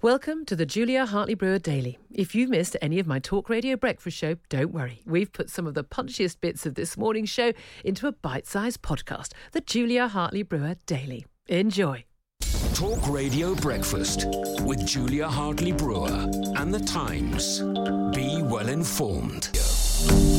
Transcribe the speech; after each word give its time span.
Welcome 0.00 0.44
to 0.44 0.54
the 0.54 0.64
Julia 0.64 1.06
Hartley 1.06 1.34
Brewer 1.34 1.58
Daily. 1.58 1.98
If 2.12 2.32
you've 2.32 2.50
missed 2.50 2.76
any 2.80 3.00
of 3.00 3.08
my 3.08 3.18
talk 3.18 3.48
radio 3.48 3.76
breakfast 3.76 4.16
show, 4.16 4.36
don't 4.48 4.70
worry. 4.70 5.02
We've 5.04 5.32
put 5.32 5.50
some 5.50 5.66
of 5.66 5.74
the 5.74 5.82
punchiest 5.82 6.40
bits 6.40 6.64
of 6.66 6.76
this 6.76 6.96
morning's 6.96 7.30
show 7.30 7.52
into 7.84 8.06
a 8.06 8.12
bite 8.12 8.46
sized 8.46 8.80
podcast, 8.80 9.32
the 9.50 9.60
Julia 9.60 10.06
Hartley 10.06 10.44
Brewer 10.44 10.76
Daily. 10.86 11.26
Enjoy. 11.48 12.04
Talk 12.74 13.08
Radio 13.08 13.56
Breakfast 13.56 14.26
with 14.60 14.86
Julia 14.86 15.26
Hartley 15.26 15.72
Brewer 15.72 16.30
and 16.54 16.72
The 16.72 16.78
Times. 16.78 17.58
Be 18.14 18.40
well 18.40 18.68
informed. 18.68 19.48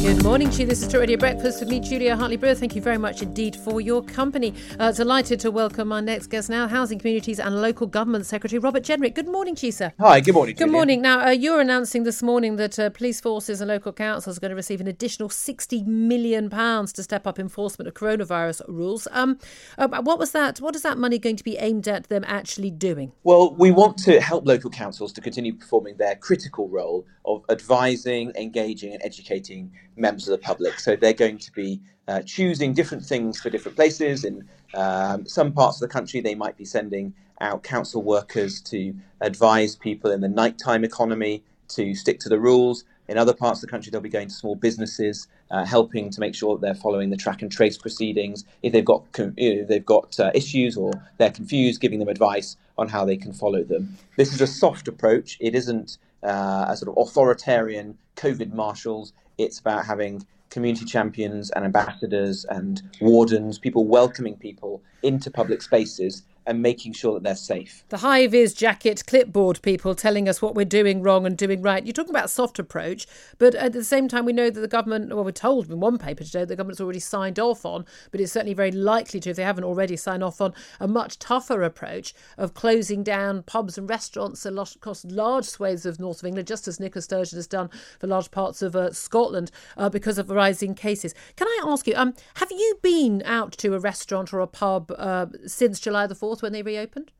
Good 0.02 0.24
morning 0.24 0.50
to 0.52 0.62
you. 0.62 0.66
This 0.66 0.82
is 0.82 0.88
Talk 0.88 1.02
Radio 1.02 1.18
Breakfast 1.18 1.60
with 1.60 1.68
me, 1.68 1.82
Julia 1.82 2.16
Hartley 2.16 2.38
Brewer. 2.38 2.56
Thank 2.56 2.74
you 2.74 2.82
very 2.82 2.98
much 2.98 3.22
indeed 3.22 3.54
for 3.58 3.82
your 3.82 4.02
company. 4.02 4.54
Uh, 4.80 4.94
delighted 4.94 5.42
to 5.42 5.52
welcome 5.52 5.92
our 5.92 6.02
next 6.02 6.28
guest 6.28 6.50
now, 6.50 6.70
Housing 6.70 7.00
Communities 7.00 7.38
and 7.38 7.62
Local 7.62 7.86
Government 7.86 8.26
Secretary 8.26 8.60
Robert 8.60 8.84
Jenrick. 8.84 9.14
Good 9.14 9.28
morning 9.28 9.56
to 9.56 9.66
you, 9.66 9.74
sir. 9.74 9.92
Hi, 10.00 10.22
good 10.22 10.36
morning. 10.36 10.56
Good 10.56 10.68
Julia. 10.68 10.72
morning. 10.72 11.02
Now, 11.02 11.28
uh, 11.28 11.32
you're 11.32 11.60
announcing 11.60 12.04
this 12.04 12.24
morning 12.24 12.56
that 12.56 12.80
uh, 12.80 12.90
police 12.92 13.20
forces 13.20 13.60
and 13.60 13.68
local 13.68 13.92
councils 13.92 14.38
are 14.38 14.40
going 14.40 14.52
to 14.52 14.56
receive 14.56 14.80
an 14.80 14.88
additional 14.88 15.28
£60 15.28 15.86
million 15.86 16.50
to 16.50 17.04
step 17.04 17.28
up 17.28 17.38
enforcement 17.38 17.90
of 17.90 17.94
coronavirus 17.94 18.62
rules. 18.70 19.06
Um, 19.12 19.38
uh, 19.78 20.02
what 20.02 20.18
was 20.18 20.32
that? 20.32 20.62
What 20.62 20.78
is 20.78 20.82
that 20.84 20.98
money 20.98 21.20
going 21.20 21.36
to 21.36 21.44
be 21.44 21.58
aimed 21.58 21.90
at 21.90 22.08
them 22.08 22.24
actually 22.26 22.72
doing? 22.72 23.12
Well, 23.26 23.54
we 23.54 23.72
want 23.72 23.98
to 24.06 24.22
help 24.22 24.48
local 24.48 24.70
councils 24.70 25.12
to 25.12 25.20
continue 25.20 25.54
performing 25.54 25.98
their 25.98 26.16
critical 26.16 26.70
role 26.70 27.06
of 27.30 27.46
advising, 27.50 28.34
engaging, 28.36 28.92
and 28.94 29.02
educating 29.04 29.72
members 29.96 30.28
of 30.28 30.40
the 30.40 30.44
public. 30.44 30.80
So 30.80 30.96
they're 30.96 31.14
going 31.14 31.38
to 31.38 31.52
be 31.52 31.80
uh, 32.08 32.22
choosing 32.24 32.74
different 32.74 33.06
things 33.06 33.40
for 33.40 33.50
different 33.52 33.76
places. 33.76 34.26
In 34.26 34.48
um, 34.74 35.26
some 35.28 35.54
parts 35.54 35.78
of 35.78 35.88
the 35.88 35.94
country, 35.94 36.22
they 36.22 36.36
might 36.36 36.58
be 36.58 36.66
sending 36.66 37.14
out 37.40 37.64
council 37.64 38.02
workers 38.02 38.60
to 38.62 38.94
advise 39.22 39.76
people 39.76 40.12
in 40.12 40.22
the 40.22 40.28
nighttime 40.28 40.84
economy 40.84 41.44
to 41.70 41.94
stick 41.94 42.20
to 42.22 42.30
the 42.30 42.40
rules. 42.40 42.84
In 43.08 43.18
other 43.18 43.34
parts 43.34 43.60
of 43.60 43.62
the 43.62 43.72
country, 43.72 43.92
they'll 43.92 44.02
be 44.02 44.10
going 44.10 44.28
to 44.28 44.34
small 44.34 44.56
businesses, 44.56 45.28
uh, 45.52 45.66
helping 45.66 46.10
to 46.12 46.20
make 46.20 46.36
sure 46.36 46.56
that 46.56 46.62
they're 46.62 46.76
following 46.76 47.10
the 47.10 47.18
track 47.18 47.42
and 47.42 47.52
trace 47.52 47.78
proceedings. 47.78 48.44
If 48.62 48.74
they've 48.74 48.86
got 48.86 49.04
if 49.18 49.68
they've 49.68 49.86
got 49.86 50.20
uh, 50.20 50.32
issues 50.34 50.78
or 50.78 50.92
they're 51.18 51.32
confused, 51.32 51.80
giving 51.80 52.00
them 52.00 52.08
advice 52.08 52.58
on 52.78 52.88
how 52.88 53.06
they 53.06 53.18
can 53.18 53.34
follow 53.34 53.64
them. 53.64 53.98
This 54.16 54.34
is 54.34 54.42
a 54.42 54.48
soft 54.48 54.88
approach. 54.88 55.38
It 55.40 55.54
isn't 55.56 55.98
uh, 56.24 56.66
a 56.68 56.78
sort 56.78 56.90
of 56.90 57.08
authoritarian 57.08 57.98
COVID 58.16 58.54
marshals. 58.54 59.14
It's 59.38 59.60
about 59.60 59.86
having 59.86 60.26
community 60.50 60.86
champions 60.86 61.52
and 61.52 61.64
ambassadors 61.64 62.46
and 62.46 62.82
wardens, 63.02 63.60
people 63.60 63.86
welcoming 63.86 64.36
people 64.36 64.82
into 65.04 65.30
public 65.32 65.62
spaces 65.62 66.24
and 66.50 66.64
making 66.64 66.94
sure 66.94 67.14
that 67.14 67.22
they're 67.22 67.36
safe. 67.36 67.84
The 67.90 67.98
high 67.98 68.26
vis 68.26 68.56
jacket 68.56 69.04
clipboard 69.06 69.62
people 69.62 69.94
telling 69.94 70.28
us 70.28 70.42
what 70.42 70.56
we're 70.56 70.66
doing 70.66 71.04
wrong 71.04 71.28
and 71.28 71.38
doing 71.38 71.62
right. 71.62 71.86
You're 71.86 71.94
talking 71.94 72.10
about 72.10 72.32
soft 72.32 72.58
approach, 72.58 73.06
but 73.38 73.54
at 73.54 73.72
the 73.72 73.84
same 73.84 74.08
time, 74.08 74.26
we 74.26 74.34
know 74.34 74.50
that 74.50 74.60
the 74.60 74.68
government, 74.68 75.14
well, 75.14 75.24
we're 75.24 75.32
told 75.32 75.70
in 75.70 75.80
one 75.80 76.00
paper 76.00 76.24
today, 76.24 76.46
the 76.46 76.56
government's 76.56 76.82
already 76.82 77.00
signed 77.00 77.38
off 77.38 77.68
on, 77.68 77.86
but 78.10 78.20
it's 78.20 78.32
certainly 78.32 78.56
very 78.56 78.72
likely 78.72 79.20
to, 79.20 79.30
if 79.30 79.36
they 79.36 79.44
haven't 79.44 79.64
already 79.64 79.96
signed 79.96 80.24
off 80.24 80.42
on, 80.42 80.56
a 80.80 80.88
much 80.88 81.20
tougher 81.20 81.62
approach 81.62 82.16
of 82.36 82.56
closing 82.56 83.04
down 83.04 83.44
pubs 83.44 83.78
and 83.78 83.88
restaurants 83.88 84.44
across 84.44 85.06
large 85.06 85.46
swathes 85.46 85.86
of 85.86 86.00
north 86.00 86.24
of 86.24 86.26
England, 86.26 86.48
just 86.48 86.68
as 86.68 86.80
Nicola 86.80 87.04
Sturgeon 87.04 87.38
has 87.38 87.46
done 87.46 87.70
for 88.00 88.08
large 88.08 88.32
parts 88.32 88.64
of 88.64 88.76
uh, 88.76 88.92
Scotland 88.92 89.52
uh, 89.78 89.88
because 89.88 90.18
of 90.18 90.32
rising 90.32 90.74
cases. 90.74 91.14
Can 91.36 91.48
I 91.48 91.62
ask 91.68 91.86
you, 91.86 91.94
um, 91.96 92.16
have 92.36 92.50
you 92.50 92.80
been 92.82 93.22
out 93.24 93.52
to 93.60 93.76
a 93.76 93.80
restaurant 93.80 94.34
or 94.34 94.40
a 94.40 94.48
pub 94.48 94.92
uh, 94.98 95.28
since 95.46 95.80
July 95.80 96.08
the 96.08 96.16
4th? 96.16 96.39
When 96.42 96.54
they 96.54 96.62
reopened? 96.62 97.12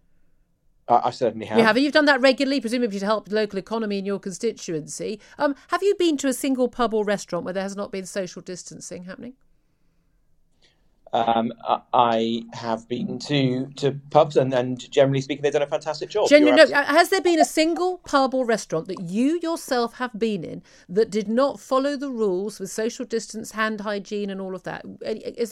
I, 0.88 1.02
I 1.06 1.10
certainly 1.12 1.46
have. 1.46 1.58
You 1.58 1.64
have. 1.64 1.78
You've 1.78 1.94
done 1.94 2.06
that 2.06 2.22
regularly, 2.22 2.60
presumably 2.60 3.00
to 3.00 3.06
help 3.06 3.30
the 3.30 3.36
local 3.36 3.60
economy 3.60 4.00
in 4.00 4.06
your 4.06 4.20
constituency. 4.20 5.20
Um, 5.38 5.56
have 5.70 5.84
you 5.84 5.96
been 5.98 6.18
to 6.18 6.28
a 6.28 6.34
single 6.34 6.68
pub 6.68 6.94
or 6.94 7.06
restaurant 7.06 7.46
where 7.46 7.54
there 7.54 7.64
has 7.64 7.76
not 7.76 7.92
been 7.92 8.06
social 8.06 8.42
distancing 8.42 9.04
happening? 9.04 9.34
Um, 11.12 11.52
I 11.92 12.44
have 12.54 12.88
been 12.88 13.18
to, 13.20 13.66
to 13.78 14.00
pubs, 14.12 14.38
and, 14.38 14.54
and 14.54 14.92
generally 14.92 15.22
speaking, 15.22 15.42
they've 15.42 15.52
done 15.52 15.64
a 15.64 15.68
fantastic 15.68 16.12
job. 16.12 16.30
Genuinely, 16.30 16.72
no, 16.72 16.84
has 16.84 17.10
there 17.10 17.22
been 17.22 17.40
a 17.40 17.46
single 17.46 17.98
pub 18.00 18.36
or 18.36 18.46
restaurant 18.46 18.88
that 18.90 19.02
you 19.02 19.40
yourself 19.42 19.96
have 19.96 20.20
been 20.20 20.44
in 20.44 20.62
that 20.88 21.10
did 21.10 21.28
not 21.28 21.60
follow 21.60 21.98
the 21.98 22.12
rules 22.12 22.60
with 22.60 22.70
social 22.70 23.06
distance, 23.06 23.54
hand 23.54 23.82
hygiene, 23.82 24.30
and 24.30 24.40
all 24.40 24.54
of 24.54 24.62
that? 24.64 24.86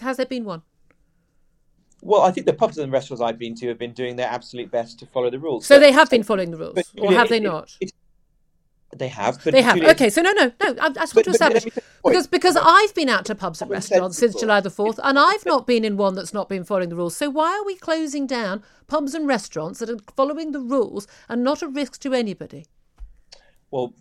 Has 0.01 0.17
there 0.17 0.27
been 0.27 0.45
one? 0.45 0.61
Well, 2.07 2.21
I 2.21 2.31
think 2.31 2.45
the 2.45 2.53
pubs 2.53 2.77
and 2.77 2.89
restaurants 2.89 3.21
I've 3.21 3.37
been 3.37 3.53
to 3.55 3.67
have 3.67 3.77
been 3.77 3.91
doing 3.91 4.15
their 4.15 4.29
absolute 4.29 4.71
best 4.71 4.97
to 4.99 5.05
follow 5.05 5.29
the 5.29 5.39
rules. 5.39 5.65
So 5.65 5.75
but, 5.75 5.81
they 5.81 5.91
have 5.91 6.09
been 6.09 6.23
following 6.23 6.51
the 6.51 6.57
rules, 6.57 6.75
but, 6.75 7.03
or 7.03 7.11
have 7.11 7.27
they 7.27 7.41
not? 7.41 7.75
It, 7.81 7.91
it, 8.93 8.97
they 8.97 9.09
have. 9.09 9.43
But 9.43 9.51
they 9.51 9.61
have. 9.61 9.77
Okay, 9.77 10.09
so 10.09 10.21
no, 10.21 10.31
no, 10.31 10.53
no. 10.63 10.75
I, 10.79 10.85
I 10.85 10.89
just 10.89 11.13
want 11.13 11.25
to 11.25 11.31
establish 11.31 11.65
because 12.05 12.27
because 12.27 12.55
I've 12.55 12.95
been 12.95 13.09
out 13.09 13.25
to 13.25 13.35
pubs 13.35 13.61
and 13.61 13.69
restaurants 13.69 14.17
since 14.17 14.39
July 14.39 14.61
the 14.61 14.69
fourth, 14.69 15.01
and 15.03 15.19
I've 15.19 15.45
not 15.45 15.67
been 15.67 15.83
in 15.83 15.97
one 15.97 16.15
that's 16.15 16.33
not 16.33 16.47
been 16.47 16.63
following 16.63 16.87
the 16.87 16.95
rules. 16.95 17.17
So 17.17 17.29
why 17.29 17.57
are 17.57 17.65
we 17.65 17.75
closing 17.75 18.25
down 18.25 18.63
pubs 18.87 19.13
and 19.13 19.27
restaurants 19.27 19.79
that 19.79 19.89
are 19.89 19.99
following 20.15 20.53
the 20.53 20.61
rules 20.61 21.07
and 21.27 21.43
not 21.43 21.61
a 21.61 21.67
risk 21.67 21.99
to 21.99 22.13
anybody? 22.13 22.67
Well, 23.69 23.93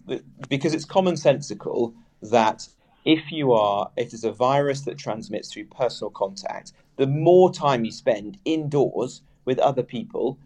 because 0.49 0.75
it's 0.75 0.87
commonsensical 0.87 1.93
that 2.23 2.69
if 3.07 3.31
you 3.31 3.53
are, 3.53 3.91
if 3.97 4.11
there's 4.11 4.25
a 4.25 4.33
virus 4.33 4.83
that 4.83 4.99
transmits 4.99 5.53
through 5.53 5.67
personal 5.67 6.11
contact, 6.11 6.73
the 6.97 7.07
more 7.07 7.53
time 7.53 7.85
you 7.85 7.93
spend 7.93 8.37
indoors 8.45 9.23
with 9.45 9.61
other 9.61 9.85
people, 9.85 10.39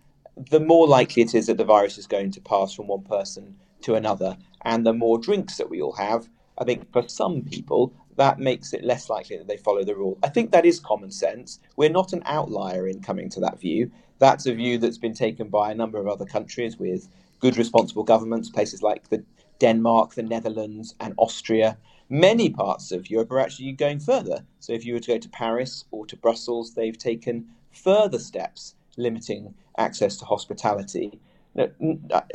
the 0.51 0.61
more 0.61 0.87
likely 0.87 1.23
it 1.23 1.35
is 1.35 1.47
that 1.47 1.57
the 1.57 1.65
virus 1.65 1.97
is 1.97 2.07
going 2.07 2.31
to 2.31 2.41
pass 2.41 2.75
from 2.75 2.87
one 2.87 3.03
person 3.03 3.57
to 3.81 3.95
another. 3.95 4.37
And 4.63 4.85
the 4.85 4.93
more 4.93 5.19
drinks 5.19 5.57
that 5.57 5.71
we 5.71 5.81
all 5.81 5.95
have, 5.95 6.29
I 6.59 6.65
think 6.65 6.93
for 6.93 7.09
some 7.09 7.43
people, 7.43 7.95
that 8.17 8.39
makes 8.39 8.75
it 8.75 8.85
less 8.85 9.09
likely 9.09 9.39
that 9.39 9.49
they 9.49 9.57
follow 9.57 9.83
the 9.83 9.97
rule. 9.97 10.19
I 10.23 10.29
think 10.29 10.53
that 10.53 10.67
is 10.67 10.79
common 10.81 11.11
sense. 11.11 11.61
We're 11.77 11.89
not 11.89 12.13
an 12.13 12.23
outlier 12.27 12.87
in 12.87 13.01
coming 13.01 13.31
to 13.31 13.41
that 13.41 13.59
view. 13.59 13.91
That's 14.19 14.45
a 14.45 14.53
view 14.53 14.77
that's 14.77 14.99
been 14.99 15.15
taken 15.15 15.49
by 15.49 15.71
a 15.71 15.75
number 15.75 15.99
of 15.99 16.09
other 16.09 16.27
countries 16.27 16.79
with 16.79 17.09
good, 17.41 17.57
responsible 17.57 18.05
governments, 18.05 18.51
places 18.51 18.83
like 18.83 19.09
the 19.09 19.25
Denmark, 19.61 20.15
the 20.15 20.23
Netherlands, 20.23 20.95
and 21.01 21.15
Austria. 21.17 21.79
Many 22.13 22.51
parts 22.51 22.91
of 22.91 23.09
Europe 23.09 23.31
are 23.31 23.39
actually 23.39 23.71
going 23.71 24.01
further. 24.01 24.45
So 24.59 24.73
if 24.73 24.85
you 24.85 24.95
were 24.95 25.01
to 25.01 25.13
go 25.13 25.19
to 25.19 25.29
Paris 25.29 25.85
or 25.93 26.05
to 26.07 26.17
Brussels, 26.17 26.75
they've 26.75 26.99
taken 26.99 27.47
further 27.71 28.19
steps 28.19 28.75
limiting 28.97 29.55
access 29.79 30.17
to 30.17 30.25
hospitality. 30.25 31.21
Now, 31.55 31.69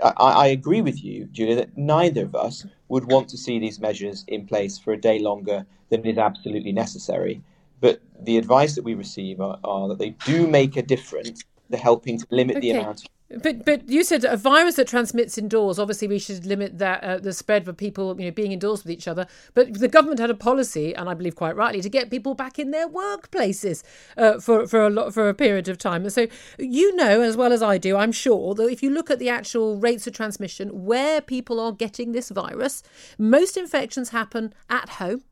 I, 0.01 0.13
I 0.15 0.47
agree 0.47 0.81
with 0.81 1.03
you, 1.03 1.25
Julia, 1.25 1.55
that 1.57 1.77
neither 1.77 2.23
of 2.23 2.35
us 2.35 2.65
would 2.87 3.11
want 3.11 3.27
to 3.29 3.37
see 3.37 3.59
these 3.59 3.79
measures 3.79 4.23
in 4.29 4.47
place 4.47 4.79
for 4.79 4.93
a 4.93 4.97
day 4.97 5.19
longer 5.19 5.65
than 5.89 6.05
is 6.05 6.17
absolutely 6.17 6.71
necessary. 6.71 7.41
But 7.81 8.01
the 8.19 8.37
advice 8.37 8.75
that 8.75 8.83
we 8.83 8.93
receive 8.93 9.41
are, 9.41 9.59
are 9.65 9.89
that 9.89 9.99
they 9.99 10.11
do 10.25 10.47
make 10.47 10.77
a 10.77 10.81
difference. 10.81 11.43
They're 11.69 11.79
helping 11.79 12.19
to 12.19 12.27
limit 12.29 12.57
okay. 12.57 12.71
the 12.71 12.79
amount 12.79 13.01
of 13.01 13.09
But 13.29 13.65
but 13.65 13.89
you 13.89 14.03
said 14.03 14.23
a 14.23 14.37
virus 14.37 14.75
that 14.75 14.87
transmits 14.87 15.37
indoors. 15.37 15.79
Obviously, 15.79 16.07
we 16.07 16.19
should 16.19 16.45
limit 16.45 16.77
that 16.77 17.03
uh, 17.03 17.17
the 17.17 17.33
spread 17.33 17.67
of 17.67 17.75
people 17.75 18.15
you 18.19 18.25
know 18.25 18.31
being 18.31 18.51
indoors 18.51 18.83
with 18.83 18.91
each 18.91 19.07
other. 19.07 19.25
But 19.55 19.79
the 19.79 19.87
government 19.87 20.19
had 20.19 20.29
a 20.29 20.35
policy, 20.35 20.93
and 20.95 21.09
I 21.09 21.15
believe 21.15 21.35
quite 21.35 21.55
rightly, 21.55 21.81
to 21.81 21.89
get 21.89 22.11
people 22.11 22.35
back 22.35 22.59
in 22.59 22.69
their 22.69 22.87
workplaces 22.87 23.83
uh, 24.15 24.39
for 24.39 24.67
for 24.67 24.85
a 24.85 24.91
lot 24.91 25.11
for 25.13 25.27
a 25.27 25.33
period 25.33 25.67
of 25.67 25.79
time. 25.79 26.03
And 26.03 26.13
so 26.13 26.27
you 26.59 26.95
know 26.95 27.21
as 27.21 27.35
well 27.35 27.51
as 27.51 27.63
I 27.63 27.79
do, 27.79 27.97
I'm 27.97 28.11
sure 28.11 28.53
that 28.53 28.67
if 28.67 28.83
you 28.83 28.91
look 28.91 29.09
at 29.09 29.17
the 29.17 29.29
actual 29.29 29.77
rates 29.77 30.05
of 30.05 30.13
transmission 30.13 30.85
where 30.85 31.19
people 31.19 31.59
are 31.59 31.71
getting 31.71 32.11
this 32.11 32.29
virus, 32.29 32.83
most 33.17 33.57
infections 33.57 34.09
happen 34.09 34.53
at 34.69 34.89
home 34.89 35.23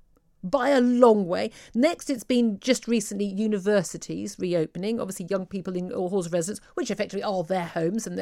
by 0.44 0.69
a 0.69 0.81
long 0.81 1.25
way. 1.25 1.51
Next, 1.74 2.10
it's 2.10 2.24
been 2.24 2.60
just 2.60 2.88
recently 2.88 3.25
universities 3.25 4.36
reopening, 4.38 5.00
obviously 5.00 5.28
young 5.30 5.45
people 5.45 5.75
in 5.75 5.90
halls 5.92 6.25
of 6.25 6.34
residence, 6.34 6.60
which 6.74 6.92
effectively 6.92 7.24
are 7.24 7.44
their 7.44 7.66
homes, 7.66 8.06
and, 8.06 8.19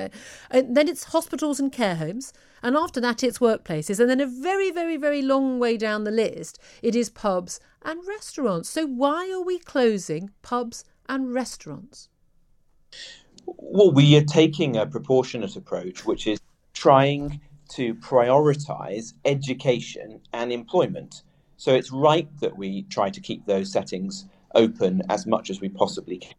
and 0.52 0.78
then 0.78 0.88
it's 0.88 1.06
hospitals 1.06 1.60
and 1.60 1.72
care 1.72 1.96
homes, 1.96 2.32
and 2.62 2.76
after 2.76 3.02
that 3.02 3.24
it's 3.24 3.40
workplaces, 3.40 4.00
and 4.00 4.10
then 4.10 4.22
a 4.22 4.28
very, 4.28 4.72
very, 4.72 4.98
very 4.98 5.22
long 5.22 5.60
way 5.60 5.78
down 5.78 6.04
the 6.04 6.12
list, 6.12 6.60
it 6.82 6.96
is 6.96 7.10
pubs 7.10 7.60
and 7.84 8.00
restaurants. 8.08 8.70
So 8.70 8.86
why 8.86 9.32
are 9.32 9.44
we 9.44 9.58
closing 9.58 10.30
pubs 10.44 10.86
and 11.10 11.34
restaurants? 11.34 12.10
Well, 13.46 13.92
we 13.92 14.16
are 14.18 14.24
taking 14.24 14.78
a 14.78 14.86
proportionate 14.86 15.56
approach, 15.56 16.06
which 16.06 16.28
is 16.28 16.40
trying 16.74 17.42
to 17.70 17.96
prioritise 17.96 19.14
education 19.26 20.22
and 20.34 20.52
employment. 20.52 21.24
So 21.62 21.76
it's 21.76 21.92
right 21.92 22.28
that 22.40 22.58
we 22.58 22.82
try 22.90 23.12
to 23.12 23.22
keep 23.22 23.46
those 23.46 23.72
settings 23.72 24.26
open 24.56 25.04
as 25.10 25.28
much 25.28 25.52
as 25.52 25.62
we 25.62 25.70
possibly 25.70 26.18
can. 26.18 26.34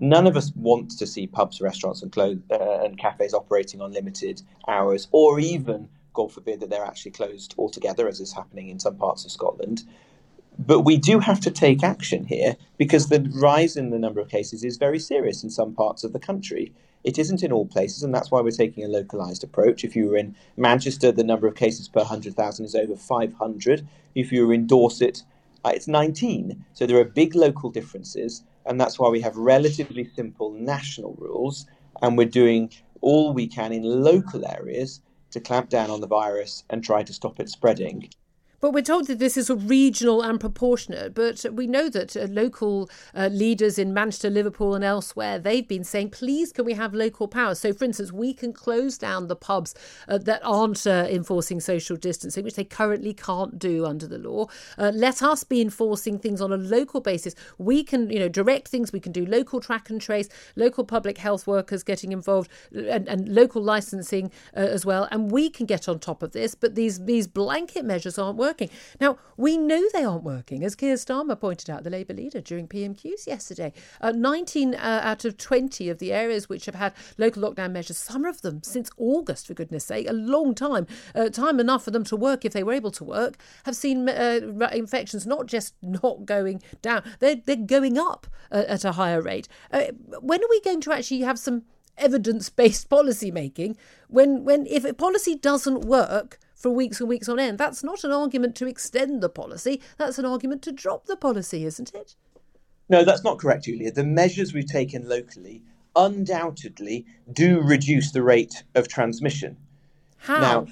None 0.00 0.26
of 0.26 0.36
us 0.36 0.50
want 0.56 0.98
to 0.98 1.06
see 1.06 1.28
pubs, 1.28 1.60
restaurants, 1.60 2.02
and, 2.02 2.10
clo- 2.10 2.40
uh, 2.50 2.84
and 2.84 2.98
cafes 2.98 3.34
operating 3.34 3.80
on 3.80 3.92
limited 3.92 4.42
hours, 4.66 5.06
or 5.12 5.38
even, 5.38 5.88
God 6.12 6.32
forbid, 6.32 6.58
that 6.58 6.70
they're 6.70 6.84
actually 6.84 7.12
closed 7.12 7.54
altogether, 7.56 8.08
as 8.08 8.18
is 8.18 8.32
happening 8.32 8.68
in 8.68 8.80
some 8.80 8.96
parts 8.96 9.24
of 9.24 9.30
Scotland. 9.30 9.84
But 10.58 10.80
we 10.80 10.96
do 10.96 11.20
have 11.20 11.38
to 11.42 11.52
take 11.52 11.84
action 11.84 12.24
here 12.24 12.56
because 12.78 13.10
the 13.10 13.30
rise 13.40 13.76
in 13.76 13.90
the 13.90 13.98
number 14.00 14.20
of 14.20 14.28
cases 14.28 14.64
is 14.64 14.76
very 14.76 14.98
serious 14.98 15.44
in 15.44 15.50
some 15.50 15.72
parts 15.72 16.02
of 16.02 16.12
the 16.12 16.18
country. 16.18 16.72
It 17.04 17.18
isn't 17.18 17.42
in 17.42 17.52
all 17.52 17.66
places, 17.66 18.02
and 18.02 18.14
that's 18.14 18.30
why 18.30 18.40
we're 18.40 18.50
taking 18.50 18.84
a 18.84 18.88
localized 18.88 19.44
approach. 19.44 19.84
If 19.84 19.94
you 19.94 20.08
were 20.08 20.16
in 20.16 20.34
Manchester, 20.56 21.12
the 21.12 21.24
number 21.24 21.46
of 21.46 21.54
cases 21.54 21.88
per 21.88 22.00
100,000 22.00 22.64
is 22.64 22.74
over 22.74 22.96
500. 22.96 23.86
If 24.14 24.32
you 24.32 24.46
were 24.46 24.52
in 24.52 24.66
Dorset, 24.66 25.22
uh, 25.64 25.72
it's 25.74 25.88
19. 25.88 26.64
So 26.72 26.86
there 26.86 26.98
are 26.98 27.04
big 27.04 27.34
local 27.34 27.70
differences, 27.70 28.42
and 28.66 28.80
that's 28.80 28.98
why 28.98 29.08
we 29.08 29.20
have 29.20 29.36
relatively 29.36 30.08
simple 30.16 30.52
national 30.52 31.14
rules, 31.18 31.66
and 32.02 32.18
we're 32.18 32.26
doing 32.26 32.70
all 33.00 33.32
we 33.32 33.46
can 33.46 33.72
in 33.72 33.82
local 33.82 34.46
areas 34.46 35.00
to 35.30 35.40
clamp 35.40 35.68
down 35.68 35.90
on 35.90 36.00
the 36.00 36.06
virus 36.06 36.64
and 36.70 36.82
try 36.82 37.02
to 37.02 37.12
stop 37.12 37.38
it 37.38 37.48
spreading. 37.48 38.08
But 38.60 38.72
we're 38.72 38.82
told 38.82 39.06
that 39.06 39.20
this 39.20 39.36
is 39.36 39.50
regional 39.50 40.20
and 40.20 40.40
proportionate. 40.40 41.14
But 41.14 41.44
we 41.52 41.66
know 41.66 41.88
that 41.90 42.16
uh, 42.16 42.26
local 42.28 42.90
uh, 43.14 43.28
leaders 43.28 43.78
in 43.78 43.94
Manchester, 43.94 44.30
Liverpool, 44.30 44.74
and 44.74 44.82
elsewhere 44.82 45.38
they've 45.38 45.66
been 45.66 45.84
saying, 45.84 46.10
please, 46.10 46.52
can 46.52 46.64
we 46.64 46.72
have 46.72 46.92
local 46.92 47.28
power? 47.28 47.54
So, 47.54 47.72
for 47.72 47.84
instance, 47.84 48.10
we 48.12 48.34
can 48.34 48.52
close 48.52 48.98
down 48.98 49.28
the 49.28 49.36
pubs 49.36 49.74
uh, 50.08 50.18
that 50.18 50.40
aren't 50.44 50.86
uh, 50.86 51.06
enforcing 51.08 51.60
social 51.60 51.96
distancing, 51.96 52.42
which 52.42 52.56
they 52.56 52.64
currently 52.64 53.14
can't 53.14 53.58
do 53.58 53.86
under 53.86 54.08
the 54.08 54.18
law. 54.18 54.46
Uh, 54.76 54.90
let 54.92 55.22
us 55.22 55.44
be 55.44 55.60
enforcing 55.60 56.18
things 56.18 56.40
on 56.40 56.52
a 56.52 56.56
local 56.56 57.00
basis. 57.00 57.36
We 57.58 57.84
can, 57.84 58.10
you 58.10 58.18
know, 58.18 58.28
direct 58.28 58.68
things. 58.68 58.92
We 58.92 59.00
can 59.00 59.12
do 59.12 59.24
local 59.24 59.60
track 59.60 59.88
and 59.88 60.00
trace, 60.00 60.28
local 60.56 60.84
public 60.84 61.18
health 61.18 61.46
workers 61.46 61.84
getting 61.84 62.10
involved, 62.10 62.50
and, 62.72 63.08
and 63.08 63.28
local 63.28 63.62
licensing 63.62 64.32
uh, 64.56 64.60
as 64.60 64.84
well. 64.84 65.06
And 65.12 65.30
we 65.30 65.48
can 65.48 65.66
get 65.66 65.88
on 65.88 66.00
top 66.00 66.24
of 66.24 66.32
this. 66.32 66.56
But 66.56 66.74
these 66.74 67.04
these 67.04 67.28
blanket 67.28 67.84
measures 67.84 68.18
aren't 68.18 68.36
working 68.36 68.47
working. 68.48 68.70
Now, 69.00 69.18
we 69.36 69.56
know 69.58 69.82
they 69.92 70.04
aren't 70.04 70.24
working, 70.24 70.64
as 70.64 70.74
Keir 70.74 70.94
Starmer 70.94 71.38
pointed 71.38 71.68
out, 71.68 71.84
the 71.84 71.90
Labour 71.90 72.14
leader, 72.14 72.40
during 72.40 72.66
PMQs 72.66 73.26
yesterday. 73.26 73.72
Uh, 74.00 74.12
19 74.12 74.74
uh, 74.74 75.00
out 75.04 75.24
of 75.24 75.36
20 75.36 75.90
of 75.90 75.98
the 75.98 76.12
areas 76.12 76.48
which 76.48 76.64
have 76.66 76.74
had 76.74 76.94
local 77.18 77.42
lockdown 77.42 77.72
measures, 77.72 77.98
some 77.98 78.24
of 78.24 78.40
them 78.40 78.62
since 78.62 78.90
August, 78.96 79.46
for 79.46 79.54
goodness 79.54 79.84
sake, 79.84 80.08
a 80.08 80.14
long 80.14 80.54
time, 80.54 80.86
uh, 81.14 81.28
time 81.28 81.60
enough 81.60 81.84
for 81.84 81.90
them 81.90 82.04
to 82.04 82.16
work 82.16 82.44
if 82.44 82.52
they 82.52 82.64
were 82.64 82.72
able 82.72 82.90
to 82.90 83.04
work, 83.04 83.36
have 83.64 83.76
seen 83.76 84.08
uh, 84.08 84.40
infections 84.72 85.26
not 85.26 85.46
just 85.46 85.74
not 85.82 86.24
going 86.24 86.62
down, 86.80 87.02
they're, 87.20 87.36
they're 87.36 87.56
going 87.56 87.98
up 87.98 88.26
uh, 88.50 88.64
at 88.66 88.84
a 88.84 88.92
higher 88.92 89.20
rate. 89.20 89.46
Uh, 89.70 89.84
when 90.20 90.42
are 90.42 90.50
we 90.50 90.60
going 90.62 90.80
to 90.80 90.92
actually 90.92 91.20
have 91.20 91.38
some 91.38 91.64
evidence 91.98 92.48
based 92.48 92.88
policy 92.96 93.30
making 93.30 93.76
when 94.06 94.44
when 94.44 94.66
if 94.66 94.84
a 94.84 94.94
policy 94.94 95.34
doesn't 95.34 95.80
work 95.80 96.38
for 96.58 96.70
weeks 96.70 97.00
and 97.00 97.08
weeks 97.08 97.28
on 97.28 97.38
end. 97.38 97.56
That's 97.56 97.84
not 97.84 98.04
an 98.04 98.10
argument 98.10 98.56
to 98.56 98.66
extend 98.66 99.22
the 99.22 99.28
policy, 99.28 99.80
that's 99.96 100.18
an 100.18 100.24
argument 100.24 100.60
to 100.62 100.72
drop 100.72 101.06
the 101.06 101.16
policy, 101.16 101.64
isn't 101.64 101.94
it? 101.94 102.16
No, 102.90 103.04
that's 103.04 103.22
not 103.22 103.38
correct, 103.38 103.64
Julia. 103.64 103.92
The 103.92 104.04
measures 104.04 104.52
we've 104.52 104.66
taken 104.66 105.08
locally 105.08 105.62
undoubtedly 105.94 107.06
do 107.32 107.60
reduce 107.60 108.12
the 108.12 108.22
rate 108.22 108.64
of 108.74 108.88
transmission. 108.88 109.56
How? 110.16 110.40
Now, 110.40 110.66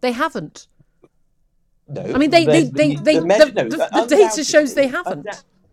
they 0.00 0.12
haven't. 0.12 0.68
No. 1.88 2.02
I 2.02 2.18
mean, 2.18 2.30
they, 2.30 2.44
they, 2.44 2.64
they, 2.64 2.94
the, 2.94 3.02
they, 3.02 3.18
the, 3.18 3.26
measure, 3.26 3.52
no, 3.52 3.68
the, 3.68 3.76
the 4.08 4.16
data 4.16 4.44
shows 4.44 4.74
they 4.74 4.86
haven't. 4.86 5.26